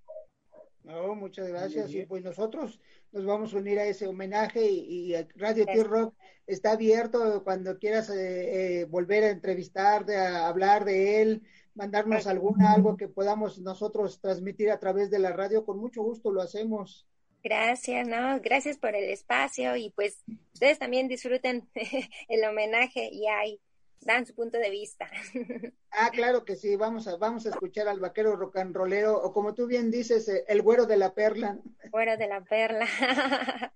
No, 0.84 1.14
muchas 1.14 1.48
gracias. 1.48 1.92
Y 1.94 2.04
pues 2.06 2.24
nosotros 2.24 2.80
nos 3.12 3.24
vamos 3.24 3.54
a 3.54 3.58
unir 3.58 3.78
a 3.78 3.84
ese 3.84 4.06
homenaje 4.06 4.66
y, 4.66 5.14
Radio 5.36 5.64
T-Rock 5.66 6.14
está 6.46 6.72
abierto 6.72 7.44
cuando 7.44 7.78
quieras 7.78 8.10
eh, 8.10 8.80
eh, 8.80 8.84
volver 8.86 9.24
a 9.24 9.30
entrevistar, 9.30 10.10
a 10.10 10.48
hablar 10.48 10.84
de 10.84 11.22
él, 11.22 11.42
mandarnos 11.74 12.26
alguna, 12.26 12.72
algo 12.72 12.96
que 12.96 13.08
podamos 13.08 13.58
nosotros 13.58 14.20
transmitir 14.20 14.70
a 14.70 14.78
través 14.78 15.10
de 15.10 15.18
la 15.18 15.32
radio, 15.32 15.64
con 15.64 15.78
mucho 15.78 16.02
gusto 16.02 16.30
lo 16.30 16.42
hacemos. 16.42 17.06
Gracias, 17.42 18.06
no, 18.06 18.40
gracias 18.40 18.78
por 18.78 18.94
el 18.94 19.10
espacio 19.10 19.74
y 19.76 19.90
pues 19.90 20.22
ustedes 20.52 20.78
también 20.78 21.08
disfruten 21.08 21.68
el 22.28 22.44
homenaje 22.44 23.08
y 23.10 23.26
ahí 23.26 23.60
dan 24.00 24.26
su 24.26 24.34
punto 24.34 24.58
de 24.58 24.70
vista. 24.70 25.10
Ah, 25.94 26.08
claro 26.10 26.46
que 26.46 26.56
sí, 26.56 26.74
vamos 26.74 27.06
a, 27.06 27.18
vamos 27.18 27.44
a 27.44 27.50
escuchar 27.50 27.86
al 27.86 28.00
vaquero 28.00 28.34
rocanrolero, 28.34 29.14
o 29.14 29.30
como 29.30 29.52
tú 29.52 29.66
bien 29.66 29.90
dices, 29.90 30.26
eh, 30.26 30.42
el 30.48 30.62
güero 30.62 30.86
de 30.86 30.96
la 30.96 31.12
perla. 31.12 31.58
Güero 31.90 32.16
de 32.16 32.28
la 32.28 32.40
perla, 32.40 32.86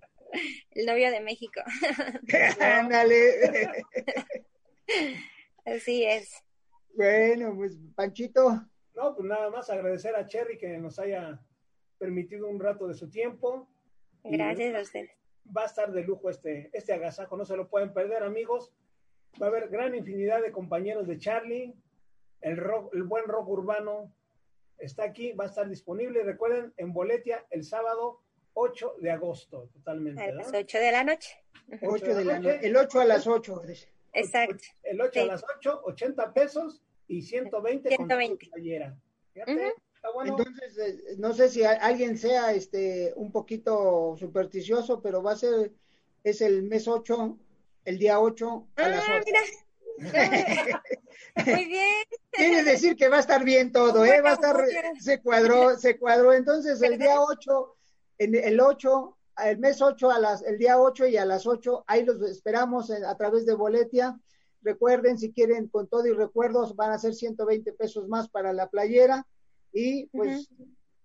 el 0.70 0.86
novio 0.86 1.10
de 1.10 1.20
México. 1.20 1.60
Ándale. 2.58 3.84
Así 5.66 6.06
es. 6.06 6.42
Bueno, 6.96 7.54
pues 7.54 7.76
Panchito. 7.94 8.66
No, 8.94 9.14
pues 9.14 9.28
nada 9.28 9.50
más 9.50 9.68
agradecer 9.68 10.16
a 10.16 10.26
Cherry 10.26 10.56
que 10.56 10.78
nos 10.78 10.98
haya 10.98 11.38
permitido 11.98 12.48
un 12.48 12.58
rato 12.58 12.88
de 12.88 12.94
su 12.94 13.10
tiempo. 13.10 13.68
Gracias 14.24 14.74
a 14.74 14.80
ustedes. 14.80 15.10
Va 15.54 15.62
a 15.62 15.66
estar 15.66 15.92
de 15.92 16.02
lujo 16.02 16.30
este, 16.30 16.70
este 16.72 16.94
agasajo, 16.94 17.36
no 17.36 17.44
se 17.44 17.56
lo 17.56 17.68
pueden 17.68 17.92
perder, 17.92 18.22
amigos. 18.22 18.72
Va 19.40 19.46
a 19.46 19.48
haber 19.50 19.68
gran 19.68 19.94
infinidad 19.94 20.40
de 20.40 20.50
compañeros 20.50 21.06
de 21.06 21.18
Charlie. 21.18 21.74
El, 22.40 22.56
rock, 22.56 22.94
el 22.94 23.02
buen 23.02 23.26
rock 23.26 23.48
urbano 23.48 24.12
está 24.78 25.04
aquí, 25.04 25.32
va 25.32 25.44
a 25.44 25.48
estar 25.48 25.68
disponible. 25.68 26.24
Recuerden, 26.24 26.72
en 26.78 26.94
Boletia 26.94 27.44
el 27.50 27.62
sábado 27.62 28.22
8 28.54 28.96
de 29.00 29.10
agosto, 29.10 29.68
totalmente. 29.74 30.22
A 30.22 30.32
las 30.32 30.52
8 30.52 30.78
de 30.78 30.92
la 30.92 31.04
noche. 31.04 31.36
8 31.82 32.14
de 32.14 32.24
la 32.24 32.38
noche. 32.38 32.66
El 32.66 32.76
8 32.76 33.00
a 33.00 33.04
las 33.04 33.26
8. 33.26 33.62
Exacto. 34.14 34.64
El 34.82 35.00
8 35.00 35.20
a 35.20 35.26
las 35.26 35.44
8, 35.58 35.82
80 35.84 36.32
pesos 36.32 36.85
y 37.08 37.22
120, 37.22 37.88
120. 37.88 38.46
con 38.46 38.52
playera. 38.52 38.98
bueno. 40.14 40.36
Entonces, 40.38 40.78
eh, 40.78 41.16
no 41.18 41.32
sé 41.32 41.48
si 41.48 41.64
alguien 41.64 42.16
sea 42.18 42.52
este 42.52 43.12
un 43.16 43.32
poquito 43.32 44.16
supersticioso, 44.18 45.00
pero 45.02 45.22
va 45.22 45.32
a 45.32 45.36
ser, 45.36 45.72
es 46.24 46.40
el 46.40 46.62
mes 46.62 46.88
8 46.88 47.38
el 47.86 47.98
día 47.98 48.20
8 48.20 48.68
a 48.76 48.88
las 48.88 49.04
8. 49.08 49.32
Ah, 49.98 50.82
Muy 51.46 51.64
bien. 51.64 52.04
Quiere 52.30 52.62
decir 52.64 52.96
que 52.96 53.08
va 53.08 53.16
a 53.16 53.20
estar 53.20 53.44
bien 53.44 53.72
todo, 53.72 54.04
¿eh? 54.04 54.20
Va 54.20 54.30
a 54.30 54.34
estar, 54.34 54.56
se 55.00 55.22
cuadró, 55.22 55.78
se 55.78 55.98
cuadró. 55.98 56.34
Entonces, 56.34 56.82
el 56.82 56.98
día 56.98 57.20
8, 57.20 57.76
en 58.18 58.34
el 58.34 58.60
8, 58.60 59.16
el 59.46 59.58
mes 59.58 59.80
8, 59.80 60.10
a 60.10 60.18
las, 60.18 60.42
el 60.42 60.58
día 60.58 60.78
8 60.78 61.06
y 61.06 61.16
a 61.16 61.24
las 61.24 61.46
8, 61.46 61.84
ahí 61.86 62.04
los 62.04 62.20
esperamos 62.22 62.90
a 62.90 63.16
través 63.16 63.46
de 63.46 63.54
Boletia. 63.54 64.18
Recuerden, 64.66 65.16
si 65.16 65.32
quieren, 65.32 65.68
con 65.68 65.86
todo 65.86 66.06
y 66.06 66.12
recuerdos, 66.12 66.74
van 66.74 66.90
a 66.90 66.98
ser 66.98 67.14
120 67.14 67.72
pesos 67.72 68.08
más 68.08 68.28
para 68.28 68.52
la 68.52 68.68
playera. 68.68 69.26
Y 69.72 70.06
pues, 70.06 70.48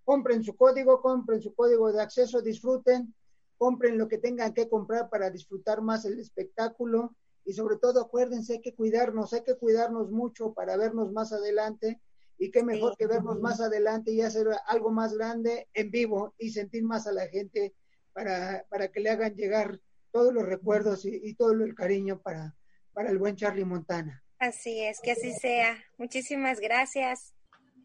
compren 0.04 0.42
su 0.42 0.56
código, 0.56 1.00
compren 1.00 1.40
su 1.40 1.54
código 1.54 1.92
de 1.92 2.02
acceso, 2.02 2.42
disfruten 2.42 3.14
compren 3.62 3.96
lo 3.96 4.08
que 4.08 4.18
tengan 4.18 4.54
que 4.54 4.68
comprar 4.68 5.08
para 5.08 5.30
disfrutar 5.30 5.82
más 5.82 6.04
el 6.04 6.18
espectáculo. 6.18 7.14
Y 7.44 7.52
sobre 7.52 7.76
todo 7.76 8.00
acuérdense, 8.00 8.54
hay 8.54 8.60
que 8.60 8.74
cuidarnos, 8.74 9.32
hay 9.34 9.44
que 9.44 9.54
cuidarnos 9.54 10.10
mucho 10.10 10.52
para 10.52 10.76
vernos 10.76 11.12
más 11.12 11.32
adelante. 11.32 12.00
Y 12.38 12.50
qué 12.50 12.64
mejor 12.64 12.96
que 12.96 13.06
vernos 13.06 13.38
más 13.38 13.60
adelante 13.60 14.10
y 14.10 14.20
hacer 14.20 14.48
algo 14.66 14.90
más 14.90 15.14
grande 15.14 15.68
en 15.74 15.92
vivo 15.92 16.34
y 16.38 16.50
sentir 16.50 16.82
más 16.82 17.06
a 17.06 17.12
la 17.12 17.28
gente 17.28 17.72
para, 18.12 18.66
para 18.68 18.88
que 18.88 18.98
le 18.98 19.10
hagan 19.10 19.36
llegar 19.36 19.78
todos 20.10 20.34
los 20.34 20.44
recuerdos 20.44 21.04
y, 21.04 21.20
y 21.22 21.34
todo 21.34 21.52
el 21.52 21.76
cariño 21.76 22.20
para, 22.20 22.56
para 22.92 23.10
el 23.10 23.18
buen 23.18 23.36
Charlie 23.36 23.64
Montana. 23.64 24.22
Así 24.38 24.80
es, 24.80 25.00
que 25.00 25.12
así 25.12 25.32
sea. 25.32 25.76
Muchísimas 25.98 26.58
gracias. 26.58 27.32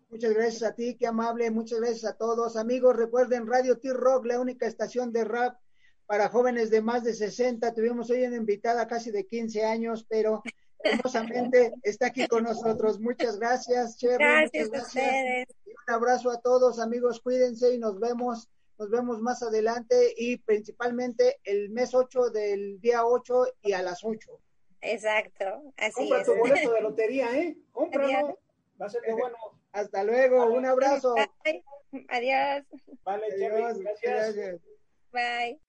Muchas 0.09 0.33
gracias 0.33 0.63
a 0.63 0.73
ti, 0.73 0.95
qué 0.97 1.05
amable. 1.05 1.51
Muchas 1.51 1.79
gracias 1.79 2.05
a 2.05 2.15
todos. 2.15 2.55
Amigos, 2.55 2.95
recuerden 2.95 3.45
Radio 3.45 3.77
T-Rock, 3.77 4.25
la 4.25 4.39
única 4.39 4.65
estación 4.65 5.11
de 5.11 5.25
rap 5.25 5.59
para 6.05 6.29
jóvenes 6.29 6.69
de 6.69 6.81
más 6.81 7.03
de 7.03 7.13
60. 7.13 7.73
Tuvimos 7.73 8.09
hoy 8.09 8.23
una 8.23 8.37
invitada 8.37 8.87
casi 8.87 9.11
de 9.11 9.27
15 9.27 9.65
años, 9.65 10.05
pero 10.07 10.41
hermosamente 10.79 11.73
está 11.83 12.07
aquí 12.07 12.27
con 12.27 12.45
nosotros. 12.45 12.99
Muchas 12.99 13.37
gracias, 13.37 13.97
Cherry. 13.97 14.23
Gracias, 14.23 14.73
a 14.73 14.81
ustedes. 14.81 15.47
un 15.65 15.93
abrazo 15.93 16.31
a 16.31 16.39
todos, 16.39 16.79
amigos. 16.79 17.19
Cuídense 17.21 17.73
y 17.73 17.77
nos 17.77 17.99
vemos. 17.99 18.49
Nos 18.79 18.91
vemos 18.91 19.19
más 19.19 19.41
adelante 19.41 20.13
y 20.15 20.37
principalmente 20.37 21.39
el 21.43 21.71
mes 21.71 21.95
8 21.95 22.29
del 22.29 22.79
día 22.79 23.05
8 23.05 23.45
y 23.63 23.73
a 23.73 23.81
las 23.81 24.03
8. 24.03 24.39
Exacto, 24.81 25.73
así 25.77 25.93
Compra 25.93 26.23
tu 26.23 26.35
boleto 26.35 26.71
de 26.71 26.81
lotería, 26.81 27.37
¿eh? 27.37 27.57
Cómpralo. 27.71 28.39
Va 28.79 28.85
a 28.85 28.89
ser 28.89 29.01
de 29.01 29.13
bueno. 29.13 29.37
Hasta 29.71 30.03
luego, 30.03 30.45
un 30.45 30.65
abrazo. 30.65 31.15
Adiós. 32.09 32.65
Vale, 33.03 33.25
Adiós. 33.33 33.79
gracias. 33.79 34.35
gracias. 34.35 34.61
Bye. 35.11 35.59